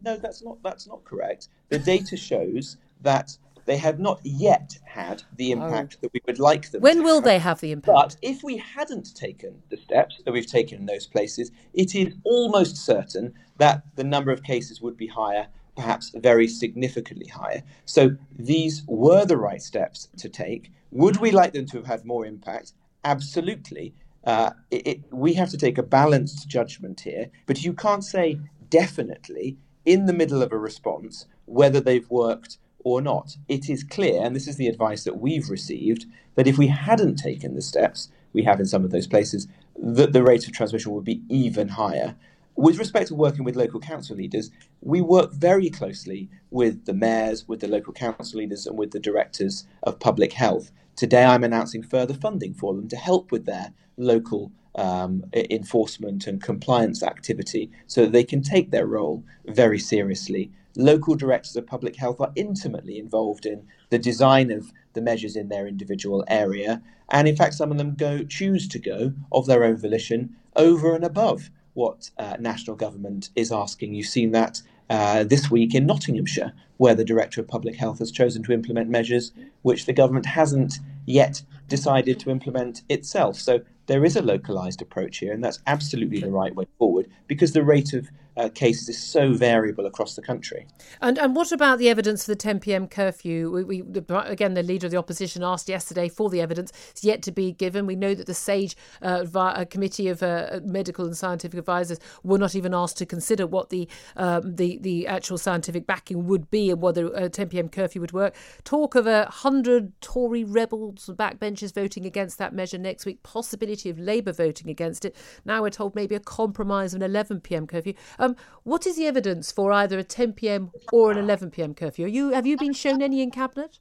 no, 0.03 0.17
that's 0.17 0.43
not 0.43 0.61
that's 0.63 0.87
not 0.87 1.03
correct. 1.03 1.49
The 1.69 1.79
data 1.79 2.17
shows 2.17 2.77
that 3.01 3.37
they 3.65 3.77
have 3.77 3.99
not 3.99 4.19
yet 4.23 4.77
had 4.83 5.23
the 5.37 5.53
oh. 5.53 5.57
impact 5.57 5.97
oh. 5.97 5.99
that 6.01 6.13
we 6.13 6.21
would 6.25 6.39
like 6.39 6.71
them. 6.71 6.81
When 6.81 7.03
will 7.03 7.15
have. 7.15 7.23
they 7.23 7.39
have 7.39 7.61
the 7.61 7.71
impact? 7.71 7.95
But 7.95 8.15
if 8.21 8.43
we 8.43 8.57
hadn't 8.57 9.15
taken 9.15 9.61
the 9.69 9.77
steps 9.77 10.21
that 10.23 10.31
we've 10.31 10.45
taken 10.45 10.79
in 10.79 10.85
those 10.85 11.07
places, 11.07 11.51
it 11.73 11.95
is 11.95 12.13
almost 12.23 12.77
certain 12.77 13.33
that 13.57 13.83
the 13.95 14.03
number 14.03 14.31
of 14.31 14.43
cases 14.43 14.81
would 14.81 14.97
be 14.97 15.07
higher, 15.07 15.47
perhaps 15.75 16.11
very 16.15 16.47
significantly 16.47 17.27
higher. 17.27 17.63
So 17.85 18.15
these 18.37 18.83
were 18.87 19.25
the 19.25 19.37
right 19.37 19.61
steps 19.61 20.07
to 20.17 20.29
take. 20.29 20.71
Would 20.91 21.17
we 21.17 21.31
like 21.31 21.53
them 21.53 21.65
to 21.67 21.77
have 21.77 21.87
had 21.87 22.05
more 22.05 22.25
impact? 22.25 22.73
Absolutely. 23.03 23.93
Uh, 24.23 24.51
it, 24.69 24.87
it, 24.87 25.01
we 25.11 25.33
have 25.33 25.49
to 25.49 25.57
take 25.57 25.77
a 25.77 25.83
balanced 25.83 26.47
judgment 26.47 27.01
here, 27.01 27.29
but 27.47 27.63
you 27.63 27.73
can't 27.73 28.03
say 28.03 28.39
definitely 28.69 29.57
in 29.85 30.05
the 30.05 30.13
middle 30.13 30.43
of 30.43 30.51
a 30.51 30.57
response 30.57 31.25
whether 31.45 31.79
they've 31.79 32.09
worked 32.09 32.57
or 32.83 33.01
not. 33.01 33.37
It 33.47 33.69
is 33.69 33.83
clear, 33.83 34.21
and 34.23 34.35
this 34.35 34.47
is 34.47 34.57
the 34.57 34.67
advice 34.67 35.03
that 35.03 35.19
we've 35.19 35.49
received, 35.49 36.05
that 36.35 36.47
if 36.47 36.57
we 36.57 36.67
hadn't 36.67 37.15
taken 37.15 37.55
the 37.55 37.61
steps 37.61 38.09
we 38.33 38.43
have 38.43 38.59
in 38.59 38.65
some 38.65 38.83
of 38.83 38.91
those 38.91 39.07
places, 39.07 39.47
that 39.77 40.13
the 40.13 40.23
rate 40.23 40.45
of 40.45 40.53
transmission 40.53 40.91
would 40.91 41.03
be 41.03 41.21
even 41.29 41.69
higher. 41.69 42.15
With 42.55 42.77
respect 42.77 43.07
to 43.07 43.15
working 43.15 43.43
with 43.43 43.55
local 43.55 43.79
council 43.79 44.15
leaders, 44.15 44.51
we 44.81 45.01
work 45.01 45.33
very 45.33 45.69
closely 45.69 46.29
with 46.49 46.85
the 46.85 46.93
mayors, 46.93 47.47
with 47.47 47.61
the 47.61 47.67
local 47.67 47.93
council 47.93 48.39
leaders, 48.39 48.67
and 48.67 48.77
with 48.77 48.91
the 48.91 48.99
directors 48.99 49.65
of 49.83 49.99
public 49.99 50.33
health. 50.33 50.71
Today, 50.95 51.23
I'm 51.23 51.43
announcing 51.43 51.81
further 51.81 52.13
funding 52.13 52.53
for 52.53 52.73
them 52.73 52.87
to 52.89 52.97
help 52.97 53.31
with 53.31 53.45
their 53.45 53.73
local 53.97 54.51
um, 54.75 55.23
enforcement 55.33 56.27
and 56.27 56.41
compliance 56.41 57.03
activity 57.03 57.71
so 57.87 58.01
that 58.03 58.11
they 58.11 58.23
can 58.23 58.41
take 58.41 58.71
their 58.71 58.85
role 58.85 59.23
very 59.45 59.79
seriously 59.79 60.51
local 60.75 61.15
directors 61.15 61.55
of 61.55 61.67
public 61.67 61.95
health 61.95 62.19
are 62.21 62.31
intimately 62.35 62.97
involved 62.97 63.45
in 63.45 63.67
the 63.89 63.99
design 63.99 64.51
of 64.51 64.71
the 64.93 65.01
measures 65.01 65.35
in 65.35 65.49
their 65.49 65.67
individual 65.67 66.23
area. 66.27 66.81
And 67.09 67.27
in 67.27 67.35
fact, 67.35 67.55
some 67.55 67.71
of 67.71 67.77
them 67.77 67.95
go 67.95 68.23
choose 68.23 68.67
to 68.69 68.79
go 68.79 69.13
of 69.31 69.45
their 69.45 69.63
own 69.63 69.77
volition 69.77 70.35
over 70.55 70.95
and 70.95 71.03
above 71.03 71.49
what 71.73 72.09
uh, 72.17 72.37
national 72.39 72.75
government 72.75 73.29
is 73.35 73.51
asking. 73.51 73.93
You've 73.93 74.07
seen 74.07 74.31
that 74.31 74.61
uh, 74.89 75.23
this 75.23 75.49
week 75.49 75.73
in 75.73 75.85
Nottinghamshire, 75.85 76.51
where 76.77 76.95
the 76.95 77.05
Director 77.05 77.39
of 77.39 77.47
Public 77.47 77.75
Health 77.75 77.99
has 77.99 78.11
chosen 78.11 78.43
to 78.43 78.51
implement 78.51 78.89
measures 78.89 79.31
which 79.61 79.85
the 79.85 79.93
government 79.93 80.25
hasn't 80.25 80.79
yet 81.05 81.41
decided 81.69 82.19
to 82.19 82.29
implement 82.29 82.81
itself. 82.89 83.37
So 83.37 83.61
there 83.87 84.03
is 84.03 84.15
a 84.15 84.21
localized 84.21 84.81
approach 84.81 85.19
here, 85.19 85.33
and 85.33 85.43
that's 85.43 85.59
absolutely 85.67 86.19
the 86.19 86.29
right 86.29 86.53
way 86.53 86.65
forward 86.77 87.09
because 87.27 87.53
the 87.53 87.63
rate 87.63 87.93
of 87.93 88.09
uh, 88.37 88.49
cases 88.49 88.89
is 88.89 89.01
so 89.01 89.33
variable 89.33 89.85
across 89.85 90.15
the 90.15 90.21
country. 90.21 90.67
And 91.01 91.17
and 91.17 91.35
what 91.35 91.51
about 91.51 91.79
the 91.79 91.89
evidence 91.89 92.25
for 92.25 92.31
the 92.31 92.35
10 92.35 92.59
p.m. 92.59 92.87
curfew? 92.87 93.51
We, 93.51 93.63
we, 93.81 93.83
again, 94.09 94.53
the 94.53 94.63
leader 94.63 94.87
of 94.87 94.91
the 94.91 94.97
opposition 94.97 95.43
asked 95.43 95.67
yesterday 95.67 96.07
for 96.07 96.29
the 96.29 96.41
evidence. 96.41 96.71
It's 96.91 97.03
yet 97.03 97.21
to 97.23 97.31
be 97.31 97.51
given. 97.51 97.85
We 97.85 97.95
know 97.95 98.13
that 98.13 98.27
the 98.27 98.33
SAGE 98.33 98.75
uh, 99.01 99.25
a 99.33 99.65
committee 99.65 100.07
of 100.07 100.23
uh, 100.23 100.59
medical 100.63 101.05
and 101.05 101.15
scientific 101.15 101.57
advisors 101.57 101.99
were 102.23 102.37
not 102.37 102.55
even 102.55 102.73
asked 102.73 102.97
to 102.97 103.05
consider 103.05 103.45
what 103.45 103.69
the 103.69 103.87
um, 104.15 104.55
the 104.55 104.77
the 104.79 105.07
actual 105.07 105.37
scientific 105.37 105.85
backing 105.85 106.25
would 106.27 106.49
be 106.49 106.69
and 106.69 106.81
whether 106.81 107.07
a 107.13 107.29
10 107.29 107.49
p.m. 107.49 107.69
curfew 107.69 108.01
would 108.01 108.13
work. 108.13 108.35
Talk 108.63 108.95
of 108.95 109.07
a 109.07 109.25
hundred 109.25 109.99
Tory 110.01 110.43
rebels 110.43 111.09
backbenchers 111.13 111.73
voting 111.73 112.05
against 112.05 112.37
that 112.37 112.53
measure 112.53 112.77
next 112.77 113.05
week. 113.05 113.23
Possibility 113.23 113.89
of 113.89 113.99
Labour 113.99 114.31
voting 114.31 114.69
against 114.69 115.05
it. 115.05 115.15
Now 115.45 115.61
we're 115.61 115.69
told 115.69 115.95
maybe 115.95 116.15
a 116.15 116.19
compromise 116.19 116.93
of 116.93 117.01
an 117.01 117.09
11 117.09 117.41
p.m. 117.41 117.67
curfew. 117.67 117.93
Um, 118.21 118.35
what 118.63 118.85
is 118.85 118.97
the 118.97 119.07
evidence 119.07 119.51
for 119.51 119.73
either 119.73 119.97
a 119.97 120.03
10 120.03 120.33
p.m. 120.33 120.71
or 120.93 121.11
an 121.11 121.17
11 121.17 121.49
p.m. 121.49 121.73
curfew? 121.73 122.05
Are 122.05 122.07
you 122.07 122.29
have 122.29 122.45
you 122.45 122.55
been 122.55 122.71
shown 122.71 123.01
any 123.01 123.21
in 123.21 123.31
cabinet? 123.31 123.79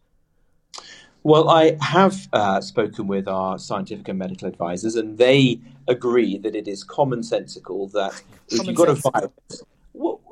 Well, 1.22 1.50
I 1.50 1.76
have 1.82 2.26
uh, 2.32 2.62
spoken 2.62 3.06
with 3.06 3.28
our 3.28 3.58
scientific 3.58 4.08
and 4.08 4.18
medical 4.18 4.48
advisors, 4.48 4.96
and 4.96 5.18
they 5.18 5.60
agree 5.86 6.38
that 6.38 6.56
it 6.56 6.66
is 6.66 6.82
commonsensical 6.82 7.92
that 7.92 8.22
if 8.48 8.66
you've 8.66 8.74
got 8.74 8.88
a 8.88 8.94
virus, 8.94 9.62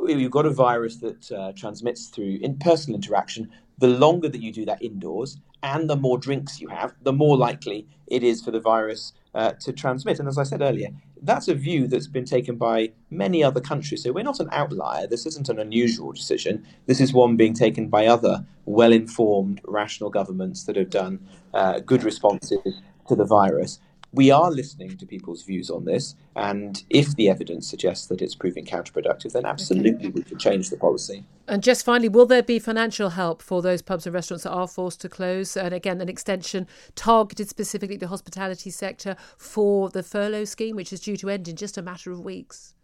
you've 0.07 0.33
got 0.33 0.47
a 0.47 0.50
virus 0.50 0.97
that 0.97 1.31
uh, 1.31 1.53
transmits 1.53 2.07
through 2.07 2.38
in 2.41 2.59
personal 2.59 2.97
interaction, 2.97 3.50
the 3.77 3.88
longer 3.88 4.31
that 4.31 4.41
you 4.41 4.50
do 4.50 4.65
that 4.65 4.83
indoors 4.83 5.37
and 5.62 5.91
the 5.91 5.97
more 5.97 6.17
drinks 6.17 6.59
you 6.61 6.69
have, 6.69 6.95
the 7.03 7.12
more 7.12 7.37
likely 7.37 7.87
it 8.07 8.23
is 8.23 8.43
for 8.43 8.50
the 8.50 8.61
virus 8.61 9.12
uh, 9.35 9.53
to 9.53 9.73
transmit. 9.73 10.19
And 10.19 10.29
as 10.29 10.38
I 10.38 10.45
said 10.45 10.62
earlier, 10.62 10.88
that's 11.23 11.49
a 11.49 11.55
view 11.55 11.87
that's 11.87 12.07
been 12.07 12.25
taken 12.25 12.57
by 12.57 12.91
many 13.11 13.43
other 13.43 13.61
countries. 13.61 14.03
So 14.03 14.13
we're 14.13 14.25
not 14.25 14.41
an 14.41 14.49
outlier. 14.53 15.07
This 15.07 15.27
isn't 15.27 15.49
an 15.49 15.59
unusual 15.59 16.13
decision. 16.13 16.65
This 16.87 17.01
is 17.01 17.13
one 17.13 17.37
being 17.37 17.55
taken 17.55 17.89
by 17.89 18.07
other 18.07 18.45
well 18.67 18.93
informed, 18.93 19.61
rational 19.65 20.11
governments 20.11 20.65
that 20.65 20.77
have 20.77 20.91
done 20.91 21.21
uh, 21.55 21.81
good 21.81 22.05
responses 22.05 22.83
to 23.09 23.15
the 23.15 23.25
virus 23.25 23.81
we 24.12 24.31
are 24.31 24.50
listening 24.50 24.97
to 24.97 25.07
people's 25.07 25.43
views 25.43 25.71
on 25.71 25.85
this, 25.85 26.15
and 26.35 26.83
if 26.88 27.15
the 27.17 27.29
evidence 27.29 27.69
suggests 27.69 28.07
that 28.07 28.23
it's 28.23 28.35
proving 28.35 28.65
counterproductive, 28.65 29.33
then 29.33 29.45
absolutely 29.45 30.09
okay. 30.09 30.09
we 30.09 30.23
could 30.23 30.38
change 30.38 30.71
the 30.71 30.77
policy. 30.79 31.25
And 31.47 31.62
just 31.62 31.85
finally, 31.85 32.09
will 32.09 32.25
there 32.27 32.43
be 32.43 32.59
financial 32.59 33.11
help 33.11 33.43
for 33.43 33.61
those 33.61 33.83
pubs 33.83 34.07
and 34.07 34.15
restaurants 34.15 34.45
that 34.45 34.50
are 34.50 34.69
forced 34.69 35.00
to 35.03 35.09
close? 35.09 35.57
And 35.57 35.75
again, 35.75 36.00
an 36.00 36.09
extension 36.09 36.67
targeted 36.95 37.49
specifically 37.49 37.97
the 37.97 38.09
hospitality 38.09 38.71
sector 38.71 39.17
for 39.37 39.91
the 39.91 40.03
furlough 40.03 40.45
scheme, 40.45 40.77
which 40.77 40.93
is 40.93 41.00
due 41.00 41.17
to 41.19 41.29
end 41.29 41.49
in 41.49 41.57
just 41.57 41.77
a 41.77 41.83
matter 41.83 42.11
of 42.11 42.21
weeks. 42.21 42.75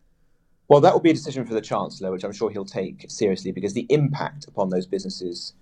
Well, 0.68 0.80
that 0.80 0.92
will 0.92 1.00
be 1.00 1.10
a 1.10 1.14
decision 1.14 1.46
for 1.46 1.54
the 1.54 1.60
Chancellor, 1.60 2.10
which 2.10 2.24
I'm 2.24 2.32
sure 2.32 2.50
he'll 2.50 2.64
take 2.64 3.04
seriously 3.08 3.52
because 3.52 3.74
the 3.74 3.86
impact 3.90 4.46
upon 4.48 4.70
those 4.70 4.86
businesses 4.86 5.52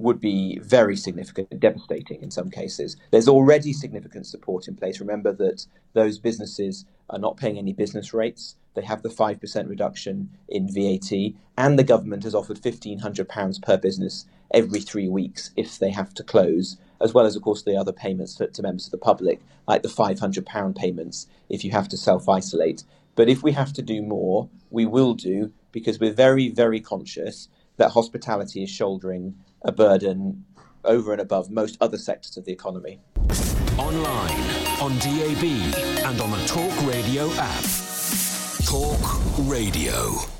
would 0.00 0.20
be 0.20 0.58
very 0.60 0.96
significant 0.96 1.60
devastating 1.60 2.22
in 2.22 2.30
some 2.30 2.50
cases. 2.50 2.96
There's 3.12 3.28
already 3.28 3.72
significant 3.72 4.26
support 4.26 4.66
in 4.66 4.76
place. 4.76 5.00
Remember 5.00 5.32
that 5.34 5.66
those 5.92 6.18
businesses 6.18 6.86
are 7.10 7.18
not 7.18 7.36
paying 7.36 7.58
any 7.58 7.74
business 7.74 8.14
rates. 8.14 8.56
They 8.74 8.82
have 8.82 9.02
the 9.02 9.10
5% 9.10 9.68
reduction 9.68 10.30
in 10.48 10.72
VAT, 10.72 11.12
and 11.58 11.78
the 11.78 11.84
government 11.84 12.24
has 12.24 12.34
offered 12.34 12.62
£1,500 12.62 13.62
per 13.62 13.76
business 13.76 14.26
every 14.54 14.80
three 14.80 15.08
weeks 15.08 15.50
if 15.56 15.78
they 15.78 15.90
have 15.90 16.14
to 16.14 16.24
close, 16.24 16.78
as 17.00 17.12
well 17.14 17.26
as, 17.26 17.36
of 17.36 17.42
course, 17.42 17.62
the 17.62 17.76
other 17.76 17.92
payments 17.92 18.34
to, 18.36 18.46
to 18.48 18.62
members 18.62 18.86
of 18.86 18.92
the 18.92 18.98
public, 18.98 19.40
like 19.68 19.82
the 19.82 19.88
£500 19.88 20.76
payments 20.76 21.26
if 21.50 21.64
you 21.64 21.72
have 21.72 21.88
to 21.90 21.98
self 21.98 22.28
isolate. 22.28 22.84
But 23.16 23.28
if 23.28 23.42
we 23.42 23.52
have 23.52 23.72
to 23.74 23.82
do 23.82 24.02
more, 24.02 24.48
we 24.70 24.86
will 24.86 25.14
do 25.14 25.52
because 25.72 26.00
we're 26.00 26.14
very, 26.14 26.48
very 26.48 26.80
conscious 26.80 27.48
that 27.76 27.90
hospitality 27.90 28.62
is 28.62 28.70
shouldering 28.70 29.34
a 29.62 29.72
burden 29.72 30.44
over 30.84 31.12
and 31.12 31.20
above 31.20 31.50
most 31.50 31.76
other 31.80 31.98
sectors 31.98 32.36
of 32.36 32.44
the 32.44 32.52
economy. 32.52 33.00
Online, 33.78 34.40
on 34.80 34.98
DAB, 34.98 35.44
and 36.04 36.20
on 36.20 36.30
the 36.30 36.44
Talk 36.46 36.86
Radio 36.86 37.30
app. 37.34 37.64
Talk 38.64 39.00
Radio. 39.48 40.39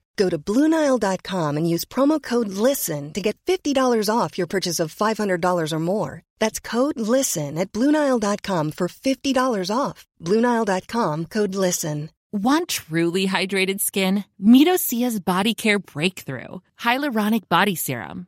Go 0.15 0.29
to 0.29 0.37
Bluenile.com 0.37 1.57
and 1.57 1.69
use 1.69 1.85
promo 1.85 2.21
code 2.21 2.49
LISTEN 2.49 3.13
to 3.13 3.21
get 3.21 3.37
$50 3.45 3.75
off 4.09 4.37
your 4.37 4.47
purchase 4.47 4.79
of 4.79 4.95
$500 4.95 5.73
or 5.73 5.79
more. 5.79 6.21
That's 6.39 6.59
code 6.59 6.99
LISTEN 6.99 7.57
at 7.57 7.71
Bluenile.com 7.71 8.71
for 8.71 8.87
$50 8.87 9.75
off. 9.75 10.07
Bluenile.com 10.21 11.25
code 11.25 11.55
LISTEN. 11.55 12.09
Want 12.33 12.69
truly 12.69 13.27
hydrated 13.27 13.81
skin? 13.81 14.23
Meet 14.39 14.69
Osea's 14.69 15.19
Body 15.19 15.53
Care 15.53 15.79
Breakthrough 15.79 16.59
Hyaluronic 16.79 17.49
Body 17.49 17.75
Serum. 17.75 18.27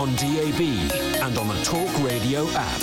on 0.00 0.16
DAB, 0.16 0.62
and 1.20 1.36
on 1.36 1.46
the 1.46 1.62
Talk 1.62 2.02
Radio 2.02 2.48
app. 2.52 2.80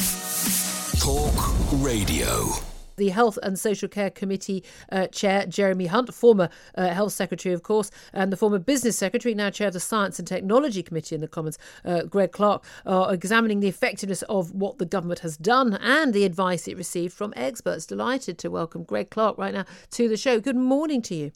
Talk 0.99 1.33
Radio 1.81 2.51
the 2.97 3.09
Health 3.09 3.37
and 3.43 3.57
Social 3.59 3.87
Care 3.87 4.09
Committee 4.09 4.63
uh, 4.91 5.05
Chair, 5.07 5.45
Jeremy 5.47 5.85
Hunt, 5.85 6.11
former 6.13 6.49
uh, 6.75 6.89
Health 6.89 7.13
Secretary, 7.13 7.53
of 7.53 7.61
course, 7.61 7.91
and 8.13 8.31
the 8.31 8.37
former 8.37 8.57
Business 8.57 8.97
Secretary, 8.97 9.35
now 9.35 9.51
Chair 9.51 9.67
of 9.67 9.73
the 9.73 9.79
Science 9.79 10.17
and 10.17 10.27
Technology 10.27 10.81
Committee 10.81 11.13
in 11.13 11.21
the 11.21 11.27
Commons, 11.27 11.59
uh, 11.85 12.03
Greg 12.03 12.31
Clark, 12.31 12.63
are 12.87 13.13
examining 13.13 13.59
the 13.61 13.67
effectiveness 13.67 14.23
of 14.23 14.51
what 14.51 14.79
the 14.79 14.85
government 14.85 15.19
has 15.19 15.37
done 15.37 15.73
and 15.75 16.11
the 16.11 16.23
advice 16.23 16.67
it 16.67 16.77
received 16.77 17.13
from 17.13 17.33
experts. 17.35 17.85
Delighted 17.85 18.39
to 18.39 18.49
welcome 18.49 18.83
Greg 18.83 19.11
Clark 19.11 19.37
right 19.37 19.53
now 19.53 19.65
to 19.91 20.07
the 20.07 20.17
show. 20.17 20.39
Good 20.39 20.55
morning 20.55 21.03
to 21.03 21.15
you. 21.15 21.31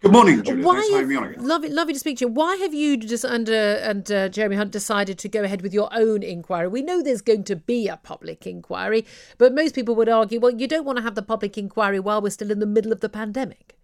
Good 0.00 0.12
morning, 0.12 0.42
Julia. 0.42 0.64
Why 0.64 0.74
Thanks 0.74 0.88
for 0.88 0.94
having 0.96 1.08
me 1.08 1.16
on 1.16 1.24
again. 1.24 1.46
Lovely, 1.46 1.68
lovely 1.70 1.94
to 1.94 1.98
speak 1.98 2.18
to 2.18 2.26
you. 2.26 2.28
Why 2.28 2.56
have 2.56 2.74
you 2.74 2.96
just 2.96 3.24
and 3.24 3.48
uh, 3.48 3.52
and 3.52 4.10
uh, 4.10 4.28
Jeremy 4.28 4.56
Hunt 4.56 4.70
decided 4.70 5.18
to 5.18 5.28
go 5.28 5.42
ahead 5.42 5.62
with 5.62 5.72
your 5.72 5.88
own 5.92 6.22
inquiry? 6.22 6.68
We 6.68 6.82
know 6.82 7.02
there's 7.02 7.22
going 7.22 7.44
to 7.44 7.56
be 7.56 7.88
a 7.88 7.96
public 7.96 8.46
inquiry, 8.46 9.06
but 9.38 9.54
most 9.54 9.74
people 9.74 9.94
would 9.94 10.08
argue, 10.08 10.40
well, 10.40 10.52
you 10.52 10.68
don't 10.68 10.84
want 10.84 10.98
to 10.98 11.02
have 11.02 11.14
the 11.14 11.22
public 11.22 11.56
inquiry 11.56 12.00
while 12.00 12.20
we're 12.20 12.30
still 12.30 12.50
in 12.50 12.58
the 12.58 12.66
middle 12.66 12.92
of 12.92 13.00
the 13.00 13.08
pandemic. 13.08 13.76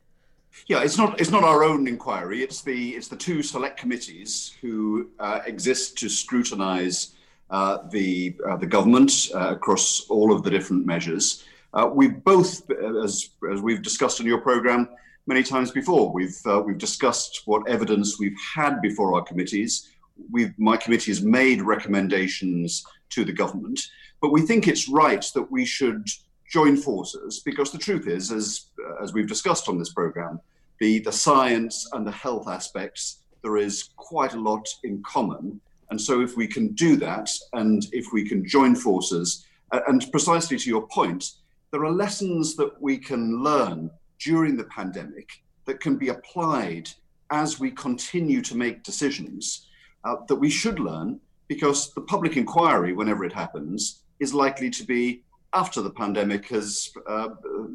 Yeah, 0.67 0.83
it's 0.83 0.99
not 0.99 1.21
it's 1.21 1.31
not 1.31 1.45
our 1.45 1.64
own 1.64 1.88
inquiry. 1.88 2.43
It's 2.43 2.61
the 2.62 2.90
it's 2.90 3.09
the 3.09 3.17
two 3.17 3.43
select 3.43 3.79
committees 3.79 4.55
who 4.61 5.11
uh, 5.19 5.40
exist 5.47 5.97
to 5.99 6.09
scrutinise 6.09 7.14
uh, 7.50 7.79
the 7.90 8.37
uh, 8.47 8.57
the 8.57 8.67
government 8.67 9.31
uh, 9.35 9.55
across 9.55 10.07
all 10.09 10.33
of 10.33 10.43
the 10.43 10.50
different 10.50 10.87
measures. 10.87 11.45
we've 11.93 12.23
both, 12.25 12.71
as 13.02 13.31
as 13.52 13.62
we've 13.62 13.83
discussed 13.83 14.21
in 14.21 14.26
your 14.26 14.40
programme 14.40 14.88
many 15.31 15.43
times 15.45 15.71
before. 15.71 16.13
We've 16.13 16.41
uh, 16.45 16.61
we've 16.67 16.85
discussed 16.89 17.43
what 17.45 17.69
evidence 17.69 18.19
we've 18.19 18.43
had 18.57 18.83
before 18.83 19.15
our 19.15 19.23
committees. 19.23 19.89
We've 20.31 20.53
my 20.59 20.77
committee 20.77 21.13
has 21.13 21.23
made 21.23 21.63
recommendations 21.63 22.85
to 23.11 23.25
the 23.25 23.33
government, 23.33 23.79
but 24.21 24.33
we 24.33 24.43
think 24.43 24.67
it's 24.67 24.89
right 24.89 25.25
that 25.37 25.49
we 25.51 25.65
should 25.65 26.05
join 26.51 26.77
forces 26.77 27.41
because 27.45 27.71
the 27.71 27.79
truth 27.79 28.09
is, 28.09 28.33
as 28.33 28.71
uh, 28.85 29.03
as 29.03 29.13
we've 29.13 29.29
discussed 29.29 29.69
on 29.69 29.79
this 29.79 29.93
program, 29.93 30.41
the 30.81 30.99
the 30.99 31.13
science 31.13 31.89
and 31.93 32.05
the 32.05 32.19
health 32.25 32.49
aspects 32.49 33.21
there 33.43 33.57
is 33.57 33.91
quite 33.97 34.35
a 34.35 34.41
lot 34.41 34.67
in 34.83 35.03
common. 35.03 35.61
And 35.91 36.01
so, 36.01 36.21
if 36.21 36.37
we 36.37 36.47
can 36.47 36.67
do 36.75 36.97
that, 36.97 37.31
and 37.53 37.87
if 37.93 38.07
we 38.13 38.29
can 38.29 38.47
join 38.47 38.75
forces, 38.75 39.47
and 39.89 40.01
precisely 40.11 40.57
to 40.59 40.69
your 40.69 40.87
point, 40.89 41.23
there 41.71 41.85
are 41.85 41.93
lessons 42.05 42.57
that 42.57 42.73
we 42.83 42.99
can 42.99 43.43
learn 43.45 43.91
during 44.21 44.57
the 44.57 44.65
pandemic 44.65 45.43
that 45.65 45.81
can 45.81 45.97
be 45.97 46.09
applied 46.09 46.91
as 47.31 47.61
we 47.61 47.71
continue 47.71 48.43
to 48.43 48.57
make 48.57 48.83
decisions 48.83 49.67
uh, 50.05 50.17
that 50.29 50.37
we 50.37 50.50
should 50.50 50.79
learn 50.79 51.21
because 51.49 51.93
the 51.95 52.00
public 52.03 52.37
inquiry, 52.37 52.93
whenever 52.93 53.25
it 53.25 53.33
happens, 53.33 54.03
is 54.21 54.35
likely 54.35 54.71
to 54.71 54.85
be 54.85 55.23
after 55.53 55.83
the 55.83 55.91
pandemic 55.91 56.49
has 56.49 56.91
uh, 57.09 57.29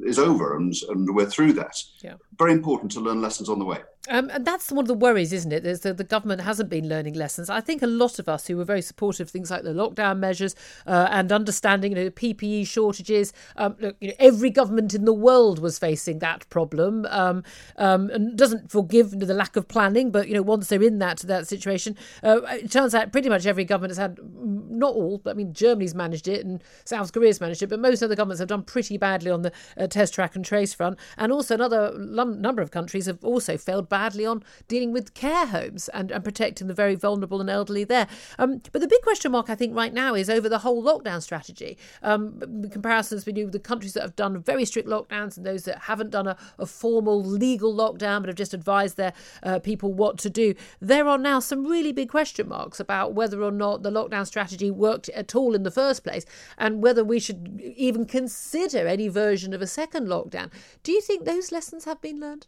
is 0.05 0.17
over 0.17 0.55
and, 0.55 0.73
and 0.89 1.13
we're 1.13 1.25
through 1.25 1.53
that. 1.53 1.81
Yeah. 2.01 2.13
Very 2.37 2.53
important 2.53 2.91
to 2.93 3.01
learn 3.01 3.21
lessons 3.21 3.49
on 3.49 3.59
the 3.59 3.65
way. 3.65 3.79
Um, 4.09 4.29
and 4.31 4.45
that's 4.45 4.71
one 4.71 4.83
of 4.83 4.87
the 4.87 4.93
worries, 4.93 5.33
isn't 5.33 5.51
it? 5.51 5.65
Is 5.65 5.81
that 5.81 5.97
the 5.97 6.03
government 6.03 6.41
hasn't 6.41 6.69
been 6.69 6.87
learning 6.87 7.15
lessons. 7.15 7.49
I 7.49 7.61
think 7.61 7.81
a 7.81 7.87
lot 7.87 8.19
of 8.19 8.29
us 8.29 8.47
who 8.47 8.57
were 8.57 8.63
very 8.63 8.81
supportive 8.81 9.25
of 9.25 9.31
things 9.31 9.51
like 9.51 9.63
the 9.63 9.71
lockdown 9.71 10.19
measures 10.19 10.55
uh, 10.85 11.07
and 11.11 11.31
understanding 11.31 11.95
you 11.95 12.03
know, 12.03 12.09
PPE 12.09 12.67
shortages. 12.67 13.33
Um, 13.55 13.75
look, 13.79 13.95
you 13.99 14.09
know, 14.09 14.13
every 14.19 14.49
government 14.49 14.93
in 14.93 15.05
the 15.05 15.13
world 15.13 15.59
was 15.59 15.79
facing 15.79 16.19
that 16.19 16.47
problem, 16.49 17.05
um, 17.09 17.43
um, 17.77 18.09
and 18.11 18.37
doesn't 18.37 18.71
forgive 18.71 19.11
the 19.11 19.33
lack 19.33 19.55
of 19.55 19.67
planning. 19.67 20.11
But 20.11 20.27
you 20.27 20.33
know, 20.33 20.41
once 20.41 20.67
they're 20.67 20.83
in 20.83 20.99
that 20.99 21.19
that 21.19 21.47
situation, 21.47 21.97
uh, 22.23 22.41
it 22.43 22.71
turns 22.71 22.93
out 22.93 23.11
pretty 23.11 23.29
much 23.29 23.45
every 23.45 23.65
government 23.65 23.91
has 23.91 23.97
had, 23.97 24.17
mm, 24.17 24.69
not 24.69 24.93
all, 24.93 25.17
but 25.17 25.31
I 25.31 25.33
mean, 25.33 25.53
Germany's 25.53 25.95
managed 25.95 26.27
it 26.27 26.45
and 26.45 26.63
South 26.85 27.11
Korea's 27.11 27.41
managed 27.41 27.63
it, 27.63 27.67
but 27.67 27.79
most 27.79 28.03
other 28.03 28.15
governments 28.15 28.39
have 28.39 28.49
done 28.49 28.63
pretty 28.63 28.97
badly 28.97 29.31
on 29.31 29.41
the 29.41 29.51
uh, 29.77 29.87
test, 29.87 30.13
track, 30.13 30.35
and 30.35 30.45
trace 30.45 30.73
front, 30.73 30.99
and 31.17 31.31
also 31.31 31.55
another 31.55 31.97
number 31.97 32.61
of 32.61 32.71
countries 32.71 33.07
have 33.07 33.23
also 33.23 33.57
failed 33.57 33.89
badly 33.95 34.25
on 34.25 34.43
dealing 34.67 34.91
with 34.91 35.13
care 35.13 35.45
homes 35.45 35.87
and, 35.89 36.11
and 36.11 36.21
protecting 36.21 36.67
the 36.67 36.73
very 36.73 36.95
vulnerable 36.95 37.39
and 37.39 37.49
elderly 37.49 37.85
there. 37.85 38.07
Um, 38.37 38.61
but 38.73 38.81
the 38.81 38.89
big 38.89 39.01
question 39.03 39.31
mark, 39.31 39.49
I 39.49 39.55
think, 39.55 39.73
right 39.73 39.93
now 39.93 40.15
is 40.15 40.29
over 40.29 40.49
the 40.49 40.59
whole 40.59 40.83
lockdown 40.83 41.21
strategy. 41.21 41.77
Um, 42.03 42.41
comparisons 42.71 43.25
with 43.25 43.53
the 43.53 43.59
countries 43.59 43.93
that 43.93 44.01
have 44.01 44.17
done 44.17 44.43
very 44.43 44.65
strict 44.65 44.89
lockdowns 44.89 45.37
and 45.37 45.45
those 45.45 45.63
that 45.63 45.83
haven't 45.83 46.09
done 46.09 46.27
a, 46.27 46.35
a 46.59 46.65
formal 46.65 47.23
legal 47.23 47.73
lockdown 47.73 48.19
but 48.19 48.27
have 48.27 48.35
just 48.35 48.53
advised 48.53 48.97
their 48.97 49.13
uh, 49.43 49.59
people 49.59 49.93
what 49.93 50.17
to 50.17 50.29
do. 50.29 50.53
There 50.81 51.07
are 51.07 51.17
now 51.17 51.39
some 51.39 51.65
really 51.65 51.93
big 51.93 52.09
question 52.09 52.49
marks 52.49 52.81
about 52.81 53.13
whether 53.13 53.41
or 53.41 53.51
not 53.51 53.83
the 53.83 53.91
lockdown 53.91 54.27
strategy 54.27 54.69
worked 54.69 55.07
at 55.09 55.35
all 55.35 55.55
in 55.55 55.63
the 55.63 55.71
first 55.71 56.03
place 56.03 56.25
and 56.57 56.83
whether 56.83 57.03
we 57.05 57.21
should 57.21 57.61
even 57.77 58.03
consider 58.05 58.87
any 58.87 59.07
version 59.07 59.53
of 59.53 59.61
a 59.61 59.67
second 59.67 60.07
lockdown. 60.07 60.51
Do 60.83 60.91
you 60.91 60.99
think 60.99 61.23
those 61.23 61.53
lessons 61.53 61.85
have 61.85 62.01
been 62.01 62.19
learned? 62.19 62.47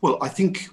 Well, 0.00 0.18
I 0.20 0.28
think 0.28 0.68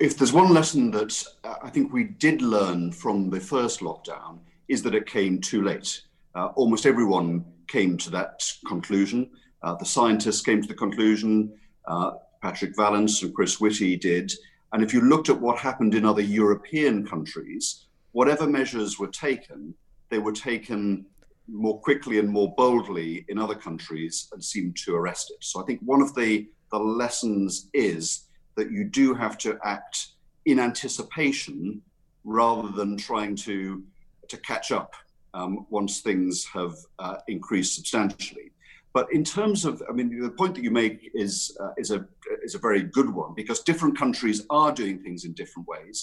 if 0.00 0.16
there's 0.16 0.32
one 0.32 0.54
lesson 0.54 0.90
that 0.92 1.24
uh, 1.44 1.56
I 1.62 1.70
think 1.70 1.92
we 1.92 2.04
did 2.04 2.42
learn 2.42 2.92
from 2.92 3.28
the 3.30 3.40
first 3.40 3.80
lockdown 3.80 4.38
is 4.68 4.82
that 4.82 4.94
it 4.94 5.06
came 5.06 5.40
too 5.40 5.62
late. 5.62 6.02
Uh, 6.34 6.46
almost 6.54 6.86
everyone 6.86 7.44
came 7.66 7.96
to 7.98 8.10
that 8.10 8.44
conclusion. 8.66 9.30
Uh, 9.62 9.74
the 9.74 9.84
scientists 9.84 10.42
came 10.42 10.62
to 10.62 10.68
the 10.68 10.74
conclusion. 10.74 11.52
Uh, 11.86 12.12
Patrick 12.40 12.76
Vallance 12.76 13.22
and 13.22 13.34
Chris 13.34 13.60
Whitty 13.60 13.96
did. 13.96 14.32
And 14.72 14.82
if 14.82 14.92
you 14.92 15.00
looked 15.00 15.28
at 15.28 15.40
what 15.40 15.58
happened 15.58 15.94
in 15.94 16.04
other 16.04 16.22
European 16.22 17.06
countries, 17.06 17.86
whatever 18.12 18.46
measures 18.46 18.98
were 18.98 19.08
taken, 19.08 19.74
they 20.10 20.18
were 20.18 20.32
taken 20.32 21.06
more 21.48 21.80
quickly 21.80 22.18
and 22.18 22.28
more 22.28 22.54
boldly 22.54 23.24
in 23.28 23.38
other 23.38 23.54
countries 23.54 24.28
and 24.32 24.44
seemed 24.44 24.76
to 24.76 24.94
arrest 24.94 25.30
it. 25.30 25.42
So 25.42 25.60
I 25.60 25.64
think 25.64 25.80
one 25.80 26.02
of 26.02 26.14
the, 26.14 26.46
the 26.70 26.78
lessons 26.78 27.70
is 27.72 28.27
that 28.58 28.70
you 28.70 28.84
do 28.84 29.14
have 29.14 29.38
to 29.38 29.58
act 29.64 30.08
in 30.44 30.58
anticipation 30.58 31.80
rather 32.24 32.68
than 32.78 32.96
trying 32.96 33.34
to 33.34 33.82
to 34.28 34.36
catch 34.38 34.70
up 34.72 34.92
um, 35.32 35.66
once 35.70 36.00
things 36.00 36.44
have 36.44 36.74
uh, 36.98 37.16
increased 37.28 37.74
substantially. 37.74 38.48
But 38.92 39.06
in 39.12 39.22
terms 39.24 39.64
of, 39.64 39.82
I 39.88 39.92
mean, 39.92 40.20
the 40.20 40.30
point 40.30 40.54
that 40.56 40.64
you 40.64 40.70
make 40.70 41.10
is 41.14 41.56
uh, 41.60 41.72
is 41.76 41.90
a 41.90 42.06
is 42.42 42.54
a 42.54 42.58
very 42.58 42.82
good 42.82 43.10
one 43.22 43.32
because 43.34 43.60
different 43.60 43.96
countries 43.96 44.44
are 44.50 44.72
doing 44.72 44.98
things 44.98 45.24
in 45.24 45.32
different 45.32 45.66
ways, 45.68 45.96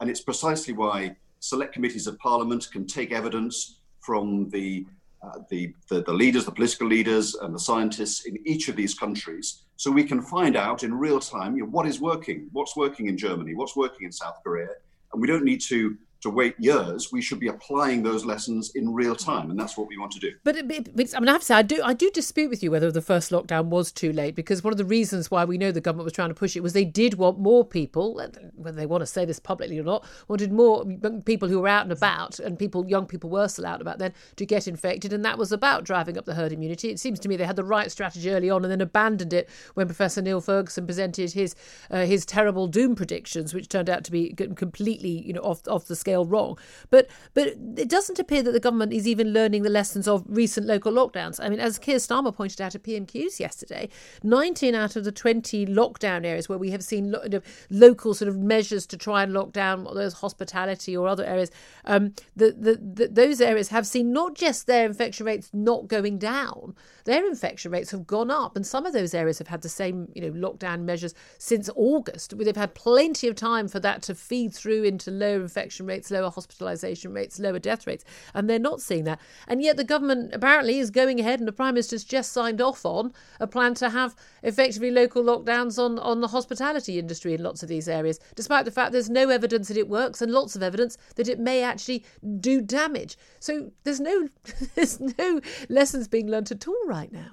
and 0.00 0.10
it's 0.10 0.24
precisely 0.30 0.74
why 0.74 1.16
select 1.40 1.72
committees 1.72 2.06
of 2.06 2.18
parliament 2.18 2.68
can 2.72 2.86
take 2.86 3.12
evidence 3.12 3.56
from 4.00 4.48
the 4.50 4.86
uh, 5.22 5.40
the, 5.50 5.74
the, 5.90 6.00
the 6.02 6.12
leaders, 6.12 6.46
the 6.46 6.50
political 6.50 6.86
leaders, 6.86 7.34
and 7.34 7.54
the 7.54 7.58
scientists 7.58 8.24
in 8.24 8.38
each 8.46 8.68
of 8.68 8.76
these 8.76 8.94
countries, 8.94 9.64
so 9.80 9.90
we 9.90 10.04
can 10.04 10.20
find 10.20 10.56
out 10.56 10.82
in 10.82 10.92
real 10.92 11.18
time 11.18 11.56
you 11.56 11.62
know, 11.62 11.70
what 11.70 11.86
is 11.86 12.02
working, 12.02 12.50
what's 12.52 12.76
working 12.76 13.06
in 13.06 13.16
Germany, 13.16 13.54
what's 13.54 13.74
working 13.74 14.04
in 14.04 14.12
South 14.12 14.38
Korea, 14.44 14.68
and 15.10 15.22
we 15.22 15.26
don't 15.26 15.42
need 15.42 15.62
to 15.62 15.96
to 16.22 16.30
wait 16.30 16.54
years. 16.58 17.10
We 17.12 17.22
should 17.22 17.40
be 17.40 17.48
applying 17.48 18.02
those 18.02 18.24
lessons 18.24 18.72
in 18.74 18.92
real 18.92 19.16
time, 19.16 19.50
and 19.50 19.58
that's 19.58 19.76
what 19.76 19.88
we 19.88 19.98
want 19.98 20.12
to 20.12 20.18
do. 20.18 20.32
But, 20.44 20.56
it, 20.56 20.96
but 20.96 21.14
I 21.16 21.20
mean, 21.20 21.28
I 21.28 21.32
have 21.32 21.40
to 21.40 21.46
say, 21.46 21.54
I 21.54 21.62
do, 21.62 21.80
I 21.82 21.94
do 21.94 22.10
dispute 22.10 22.50
with 22.50 22.62
you 22.62 22.70
whether 22.70 22.90
the 22.90 23.02
first 23.02 23.30
lockdown 23.30 23.66
was 23.66 23.90
too 23.92 24.12
late 24.12 24.34
because 24.34 24.62
one 24.62 24.72
of 24.72 24.78
the 24.78 24.84
reasons 24.84 25.30
why 25.30 25.44
we 25.44 25.58
know 25.58 25.72
the 25.72 25.80
government 25.80 26.04
was 26.04 26.12
trying 26.12 26.28
to 26.28 26.34
push 26.34 26.56
it 26.56 26.62
was 26.62 26.72
they 26.72 26.84
did 26.84 27.14
want 27.14 27.38
more 27.38 27.64
people, 27.64 28.20
whether 28.54 28.76
they 28.76 28.86
want 28.86 29.02
to 29.02 29.06
say 29.06 29.24
this 29.24 29.38
publicly 29.38 29.78
or 29.78 29.84
not, 29.84 30.04
wanted 30.28 30.52
more 30.52 30.84
people 31.24 31.48
who 31.48 31.60
were 31.60 31.68
out 31.68 31.82
and 31.82 31.92
about, 31.92 32.38
and 32.38 32.58
people, 32.58 32.86
young 32.86 33.06
people 33.06 33.30
were 33.30 33.48
still 33.48 33.66
out 33.66 33.74
and 33.74 33.82
about 33.82 33.98
then, 33.98 34.12
to 34.36 34.44
get 34.44 34.68
infected, 34.68 35.12
and 35.12 35.24
that 35.24 35.38
was 35.38 35.52
about 35.52 35.84
driving 35.84 36.18
up 36.18 36.24
the 36.26 36.34
herd 36.34 36.52
immunity. 36.52 36.90
It 36.90 37.00
seems 37.00 37.18
to 37.20 37.28
me 37.28 37.36
they 37.36 37.44
had 37.44 37.56
the 37.56 37.64
right 37.64 37.90
strategy 37.90 38.30
early 38.30 38.50
on 38.50 38.64
and 38.64 38.70
then 38.70 38.80
abandoned 38.80 39.32
it 39.32 39.48
when 39.74 39.86
Professor 39.86 40.20
Neil 40.20 40.40
Ferguson 40.40 40.86
presented 40.86 41.32
his 41.32 41.54
uh, 41.90 42.04
his 42.04 42.26
terrible 42.26 42.66
doom 42.66 42.94
predictions, 42.94 43.54
which 43.54 43.68
turned 43.68 43.88
out 43.88 44.04
to 44.04 44.10
be 44.10 44.34
completely, 44.34 45.10
you 45.10 45.32
know, 45.32 45.40
off 45.40 45.66
off 45.68 45.86
the 45.86 45.96
scale 45.96 46.09
scale 46.10 46.24
wrong. 46.24 46.58
But 46.90 47.08
but 47.34 47.48
it 47.76 47.88
doesn't 47.88 48.18
appear 48.18 48.42
that 48.42 48.52
the 48.52 48.60
government 48.60 48.92
is 48.92 49.06
even 49.06 49.32
learning 49.32 49.62
the 49.62 49.70
lessons 49.70 50.08
of 50.08 50.24
recent 50.26 50.66
local 50.66 50.92
lockdowns. 50.92 51.38
I 51.42 51.48
mean, 51.48 51.60
as 51.60 51.78
Keir 51.78 51.96
Starmer 51.96 52.34
pointed 52.34 52.60
out 52.60 52.74
at 52.74 52.82
PMQs 52.82 53.38
yesterday, 53.38 53.88
19 54.22 54.74
out 54.74 54.96
of 54.96 55.04
the 55.04 55.12
20 55.12 55.66
lockdown 55.66 56.26
areas 56.26 56.48
where 56.48 56.58
we 56.58 56.70
have 56.70 56.82
seen 56.82 57.12
lo- 57.12 57.40
local 57.70 58.14
sort 58.14 58.28
of 58.28 58.38
measures 58.38 58.86
to 58.86 58.96
try 58.96 59.22
and 59.22 59.32
lock 59.32 59.52
down 59.52 59.84
those 59.84 60.14
hospitality 60.14 60.96
or 60.96 61.06
other 61.06 61.24
areas, 61.24 61.50
um, 61.84 62.14
the, 62.34 62.52
the, 62.52 62.76
the, 62.76 63.08
those 63.08 63.40
areas 63.40 63.68
have 63.68 63.86
seen 63.86 64.12
not 64.12 64.34
just 64.34 64.66
their 64.66 64.86
infection 64.86 65.26
rates 65.26 65.50
not 65.52 65.86
going 65.86 66.18
down, 66.18 66.74
their 67.04 67.26
infection 67.26 67.70
rates 67.70 67.90
have 67.90 68.06
gone 68.06 68.30
up. 68.30 68.56
And 68.56 68.66
some 68.66 68.86
of 68.86 68.92
those 68.92 69.14
areas 69.14 69.38
have 69.38 69.48
had 69.48 69.62
the 69.62 69.68
same, 69.68 70.08
you 70.14 70.22
know, 70.22 70.48
lockdown 70.48 70.82
measures 70.82 71.14
since 71.38 71.70
August. 71.76 72.36
They've 72.36 72.56
had 72.56 72.74
plenty 72.74 73.28
of 73.28 73.34
time 73.34 73.68
for 73.68 73.80
that 73.80 74.02
to 74.02 74.14
feed 74.14 74.52
through 74.52 74.84
into 74.84 75.10
lower 75.10 75.40
infection 75.40 75.86
rates, 75.86 75.99
lower 76.08 76.30
hospitalisation 76.30 77.12
rates, 77.12 77.40
lower 77.40 77.58
death 77.58 77.84
rates. 77.84 78.04
And 78.32 78.48
they're 78.48 78.60
not 78.60 78.80
seeing 78.80 79.02
that. 79.04 79.18
And 79.48 79.60
yet 79.60 79.76
the 79.76 79.82
government 79.82 80.32
apparently 80.32 80.78
is 80.78 80.90
going 80.90 81.18
ahead, 81.18 81.40
and 81.40 81.48
the 81.48 81.52
Prime 81.52 81.74
Minister's 81.74 82.04
just 82.04 82.30
signed 82.30 82.60
off 82.60 82.86
on 82.86 83.12
a 83.40 83.48
plan 83.48 83.74
to 83.74 83.90
have 83.90 84.14
effectively 84.44 84.92
local 84.92 85.24
lockdowns 85.24 85.82
on, 85.82 85.98
on 85.98 86.20
the 86.20 86.28
hospitality 86.28 86.96
industry 86.98 87.34
in 87.34 87.42
lots 87.42 87.64
of 87.64 87.68
these 87.68 87.88
areas, 87.88 88.20
despite 88.36 88.64
the 88.64 88.70
fact 88.70 88.92
there's 88.92 89.10
no 89.10 89.30
evidence 89.30 89.66
that 89.66 89.76
it 89.76 89.88
works 89.88 90.22
and 90.22 90.30
lots 90.30 90.54
of 90.54 90.62
evidence 90.62 90.96
that 91.16 91.28
it 91.28 91.40
may 91.40 91.62
actually 91.62 92.04
do 92.38 92.60
damage. 92.60 93.16
So 93.40 93.72
there's 93.82 94.00
no 94.00 94.28
there's 94.74 95.00
no 95.00 95.40
lessons 95.68 96.06
being 96.06 96.28
learnt 96.28 96.50
at 96.50 96.68
all 96.68 96.86
right 96.86 97.10
now. 97.10 97.32